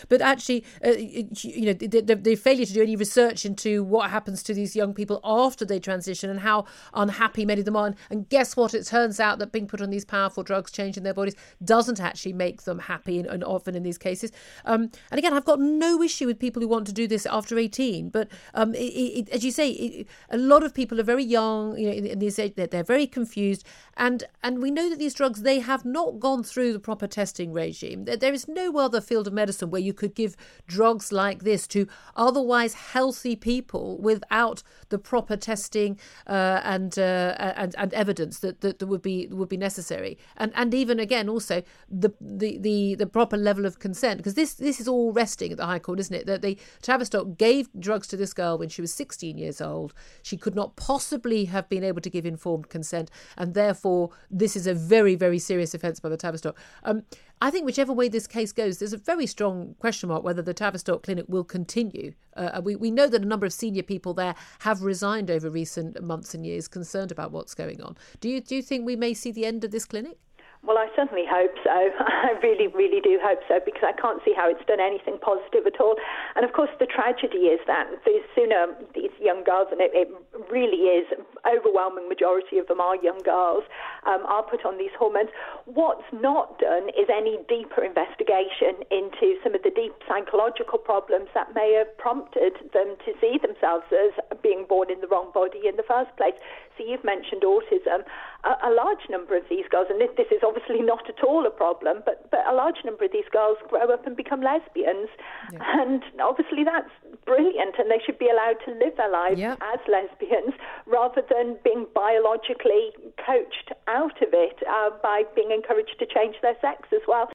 But 0.08 0.20
actually, 0.20 0.64
uh, 0.84 0.90
you 0.90 1.66
know, 1.66 1.72
the, 1.72 2.00
the, 2.00 2.16
the 2.16 2.34
failure 2.36 2.66
to 2.66 2.72
do 2.72 2.82
any 2.82 2.96
research 2.96 3.16
research 3.16 3.46
into 3.46 3.82
what 3.82 4.10
happens 4.10 4.42
to 4.42 4.54
these 4.54 4.76
young 4.76 4.92
people 4.92 5.20
after 5.24 5.64
they 5.64 5.78
transition 5.78 6.28
and 6.28 6.40
how 6.40 6.64
unhappy 6.94 7.44
many 7.44 7.60
of 7.60 7.64
them 7.64 7.76
are. 7.76 7.94
And 8.10 8.28
guess 8.28 8.56
what? 8.56 8.74
It 8.74 8.84
turns 8.86 9.20
out 9.20 9.38
that 9.38 9.52
being 9.52 9.66
put 9.66 9.80
on 9.80 9.90
these 9.90 10.04
powerful 10.04 10.42
drugs, 10.42 10.70
changing 10.70 11.02
their 11.02 11.14
bodies, 11.14 11.34
doesn't 11.64 12.00
actually 12.00 12.32
make 12.32 12.62
them 12.62 12.78
happy, 12.78 13.18
and, 13.18 13.28
and 13.28 13.44
often 13.44 13.74
in 13.74 13.82
these 13.82 13.98
cases. 13.98 14.32
Um, 14.64 14.90
and 15.10 15.18
again, 15.18 15.32
I've 15.32 15.44
got 15.44 15.60
no 15.60 16.02
issue 16.02 16.26
with 16.26 16.38
people 16.38 16.60
who 16.60 16.68
want 16.68 16.86
to 16.88 16.92
do 16.92 17.06
this 17.06 17.26
after 17.26 17.58
18, 17.58 18.10
but 18.10 18.28
um, 18.54 18.74
it, 18.74 18.78
it, 18.78 19.28
as 19.30 19.44
you 19.44 19.50
say, 19.50 19.70
it, 19.70 20.06
a 20.30 20.36
lot 20.36 20.62
of 20.62 20.74
people 20.74 21.00
are 21.00 21.04
very 21.04 21.24
young, 21.24 21.78
you 21.78 21.86
know, 21.86 21.92
in, 21.92 22.06
in 22.06 22.18
these 22.18 22.38
age, 22.38 22.54
they're, 22.56 22.66
they're 22.66 22.82
very 22.82 23.06
confused, 23.06 23.64
and 23.96 24.24
and 24.42 24.60
we 24.60 24.70
know 24.70 24.90
that 24.90 24.98
these 24.98 25.14
drugs 25.14 25.42
they 25.42 25.60
have 25.60 25.84
not 25.84 26.20
gone 26.20 26.42
through 26.42 26.72
the 26.72 26.80
proper 26.80 27.06
testing 27.06 27.52
regime. 27.52 28.04
There, 28.04 28.16
there 28.16 28.34
is 28.34 28.46
no 28.48 28.76
other 28.78 29.00
field 29.00 29.26
of 29.26 29.32
medicine 29.32 29.45
where 29.70 29.80
you 29.80 29.92
could 29.92 30.14
give 30.14 30.36
drugs 30.66 31.12
like 31.12 31.42
this 31.44 31.66
to 31.68 31.86
otherwise 32.14 32.74
healthy 32.74 33.16
healthy 33.16 33.36
people 33.36 33.98
without 33.98 34.62
the 34.88 34.98
proper 34.98 35.36
testing 35.36 35.98
uh, 36.26 36.60
and, 36.64 36.98
uh, 36.98 37.34
and 37.38 37.74
and 37.78 37.94
evidence 37.94 38.40
that, 38.40 38.60
that, 38.60 38.78
that 38.78 38.86
would 38.86 39.02
be 39.02 39.26
would 39.30 39.48
be 39.48 39.56
necessary, 39.56 40.18
and 40.36 40.52
and 40.54 40.74
even 40.74 40.98
again 41.00 41.28
also 41.28 41.62
the 41.88 42.12
the 42.20 42.58
the, 42.58 42.94
the 42.96 43.06
proper 43.06 43.36
level 43.36 43.64
of 43.64 43.78
consent 43.78 44.18
because 44.18 44.34
this 44.34 44.54
this 44.54 44.80
is 44.80 44.88
all 44.88 45.12
resting 45.12 45.52
at 45.52 45.58
the 45.58 45.66
High 45.66 45.78
Court, 45.78 46.00
isn't 46.00 46.14
it? 46.14 46.26
That 46.26 46.42
the 46.42 46.58
Tavistock 46.82 47.38
gave 47.38 47.68
drugs 47.78 48.06
to 48.08 48.16
this 48.16 48.32
girl 48.32 48.58
when 48.58 48.68
she 48.68 48.80
was 48.80 48.92
16 48.92 49.38
years 49.38 49.60
old. 49.60 49.94
She 50.22 50.36
could 50.36 50.54
not 50.54 50.76
possibly 50.76 51.46
have 51.46 51.68
been 51.68 51.84
able 51.84 52.00
to 52.00 52.10
give 52.10 52.26
informed 52.26 52.68
consent, 52.68 53.10
and 53.36 53.54
therefore 53.54 54.10
this 54.30 54.56
is 54.56 54.66
a 54.66 54.74
very 54.74 55.14
very 55.14 55.38
serious 55.38 55.74
offence 55.74 56.00
by 56.00 56.08
the 56.08 56.16
Tavistock. 56.16 56.56
Um, 56.84 57.04
I 57.40 57.50
think 57.50 57.66
whichever 57.66 57.92
way 57.92 58.08
this 58.08 58.26
case 58.26 58.50
goes, 58.50 58.78
there's 58.78 58.94
a 58.94 58.98
very 58.98 59.26
strong 59.26 59.74
question 59.78 60.08
mark 60.08 60.24
whether 60.24 60.40
the 60.40 60.54
Tavistock 60.54 61.02
Clinic 61.02 61.26
will 61.28 61.44
continue. 61.44 62.14
Uh, 62.34 62.62
we, 62.64 62.76
we 62.76 62.90
know 62.90 63.08
that 63.08 63.22
a 63.22 63.26
number 63.26 63.44
of 63.44 63.52
senior 63.52 63.82
people 63.82 64.14
there 64.14 64.34
have 64.60 64.82
resigned 64.82 65.30
over 65.30 65.50
recent 65.50 66.02
months 66.02 66.34
and 66.34 66.46
years, 66.46 66.66
concerned 66.66 67.12
about 67.12 67.32
what's 67.32 67.54
going 67.54 67.82
on. 67.82 67.96
Do 68.20 68.30
you, 68.30 68.40
do 68.40 68.56
you 68.56 68.62
think 68.62 68.86
we 68.86 68.96
may 68.96 69.12
see 69.12 69.32
the 69.32 69.44
end 69.44 69.64
of 69.64 69.70
this 69.70 69.84
clinic? 69.84 70.18
Well, 70.66 70.82
I 70.82 70.90
certainly 70.98 71.22
hope 71.22 71.54
so. 71.62 71.70
I 72.02 72.34
really, 72.42 72.66
really 72.66 72.98
do 72.98 73.22
hope 73.22 73.38
so 73.46 73.62
because 73.62 73.86
I 73.86 73.94
can't 73.94 74.18
see 74.26 74.34
how 74.34 74.50
it's 74.50 74.66
done 74.66 74.82
anything 74.82 75.14
positive 75.22 75.62
at 75.62 75.78
all. 75.78 75.94
And 76.34 76.42
of 76.42 76.52
course, 76.58 76.74
the 76.82 76.90
tragedy 76.90 77.46
is 77.54 77.62
that 77.70 77.86
the 78.02 78.18
sooner 78.34 78.74
these 78.90 79.14
young 79.22 79.46
girls, 79.46 79.70
and 79.70 79.78
it, 79.78 79.94
it 79.94 80.10
really 80.50 80.90
is, 80.90 81.06
overwhelming 81.46 82.10
majority 82.10 82.58
of 82.58 82.66
them 82.66 82.82
are 82.82 82.98
young 82.98 83.22
girls, 83.22 83.62
um, 84.10 84.26
are 84.26 84.42
put 84.42 84.66
on 84.66 84.74
these 84.76 84.90
hormones. 84.98 85.30
What's 85.70 86.10
not 86.10 86.58
done 86.58 86.90
is 86.98 87.06
any 87.14 87.38
deeper 87.46 87.86
investigation 87.86 88.82
into 88.90 89.38
some 89.46 89.54
of 89.54 89.62
the 89.62 89.70
deep 89.70 89.94
psychological 90.10 90.82
problems 90.82 91.30
that 91.38 91.54
may 91.54 91.78
have 91.78 91.94
prompted 91.94 92.58
them 92.74 92.98
to 93.06 93.14
see 93.22 93.38
themselves 93.38 93.86
as 93.94 94.18
being 94.42 94.66
born 94.66 94.90
in 94.90 94.98
the 94.98 95.06
wrong 95.06 95.30
body 95.30 95.70
in 95.70 95.78
the 95.78 95.86
first 95.86 96.10
place. 96.18 96.34
So 96.74 96.82
you've 96.82 97.06
mentioned 97.06 97.46
autism. 97.46 98.02
A, 98.42 98.68
a 98.68 98.72
large 98.74 99.06
number 99.08 99.36
of 99.36 99.44
these 99.48 99.64
girls, 99.70 99.86
and 99.90 100.00
this, 100.00 100.10
this 100.18 100.28
is 100.34 100.42
obviously 100.42 100.55
not 100.82 101.08
at 101.08 101.22
all 101.24 101.46
a 101.46 101.50
problem, 101.50 102.02
but, 102.04 102.30
but 102.30 102.40
a 102.46 102.54
large 102.54 102.76
number 102.84 103.04
of 103.04 103.12
these 103.12 103.28
girls 103.32 103.58
grow 103.68 103.92
up 103.92 104.06
and 104.06 104.16
become 104.16 104.40
lesbians. 104.40 105.08
Yeah. 105.52 105.58
And 105.80 106.02
obviously 106.20 106.64
that's 106.64 106.90
brilliant, 107.24 107.76
and 107.78 107.90
they 107.90 108.00
should 108.04 108.18
be 108.18 108.28
allowed 108.28 108.56
to 108.64 108.72
live 108.72 108.96
their 108.96 109.10
lives 109.10 109.38
yep. 109.38 109.58
as 109.62 109.80
lesbians 109.88 110.54
rather 110.86 111.22
than 111.28 111.58
being 111.64 111.86
biologically 111.94 112.90
coached 113.24 113.72
out 113.88 114.20
of 114.22 114.28
it 114.32 114.58
uh, 114.68 114.90
by 115.02 115.22
being 115.34 115.50
encouraged 115.50 115.96
to 115.98 116.06
change 116.06 116.36
their 116.42 116.56
sex 116.60 116.88
as 116.92 117.02
well. 117.06 117.30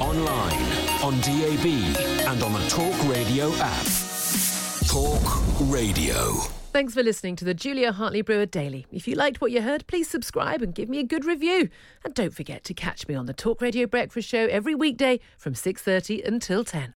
Online, 0.00 0.62
on 1.04 1.20
DAB, 1.20 1.66
and 2.26 2.42
on 2.42 2.52
the 2.52 2.66
Talk 2.68 2.96
Radio 3.08 3.52
app. 3.58 3.86
Talk 4.88 5.22
Radio. 5.70 6.61
Thanks 6.72 6.94
for 6.94 7.02
listening 7.02 7.36
to 7.36 7.44
the 7.44 7.52
Julia 7.52 7.92
Hartley 7.92 8.22
Brewer 8.22 8.46
Daily. 8.46 8.86
If 8.90 9.06
you 9.06 9.14
liked 9.14 9.42
what 9.42 9.52
you 9.52 9.60
heard, 9.60 9.86
please 9.86 10.08
subscribe 10.08 10.62
and 10.62 10.74
give 10.74 10.88
me 10.88 11.00
a 11.00 11.04
good 11.04 11.26
review. 11.26 11.68
And 12.02 12.14
don't 12.14 12.34
forget 12.34 12.64
to 12.64 12.72
catch 12.72 13.06
me 13.06 13.14
on 13.14 13.26
the 13.26 13.34
Talk 13.34 13.60
Radio 13.60 13.86
Breakfast 13.86 14.26
Show 14.26 14.46
every 14.46 14.74
weekday 14.74 15.20
from 15.36 15.54
6:30 15.54 16.22
until 16.26 16.64
10. 16.64 16.94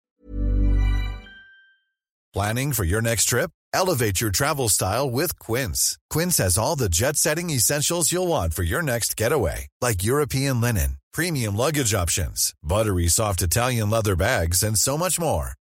Planning 2.35 2.71
for 2.73 2.83
your 2.83 3.01
next 3.01 3.25
trip? 3.25 3.49
Elevate 3.73 4.21
your 4.21 4.29
travel 4.29 4.69
style 4.69 5.09
with 5.09 5.39
Quince. 5.39 5.97
Quince 6.11 6.37
has 6.37 6.55
all 6.55 6.75
the 6.75 6.89
jet-setting 6.89 7.49
essentials 7.49 8.11
you'll 8.11 8.27
want 8.27 8.53
for 8.53 8.61
your 8.61 8.83
next 8.83 9.17
getaway, 9.17 9.67
like 9.81 10.03
European 10.03 10.61
linen, 10.61 10.97
premium 11.13 11.55
luggage 11.55 11.95
options, 11.95 12.53
buttery 12.61 13.07
soft 13.07 13.41
Italian 13.41 13.89
leather 13.89 14.15
bags, 14.15 14.61
and 14.61 14.77
so 14.77 14.99
much 14.99 15.19
more 15.19 15.55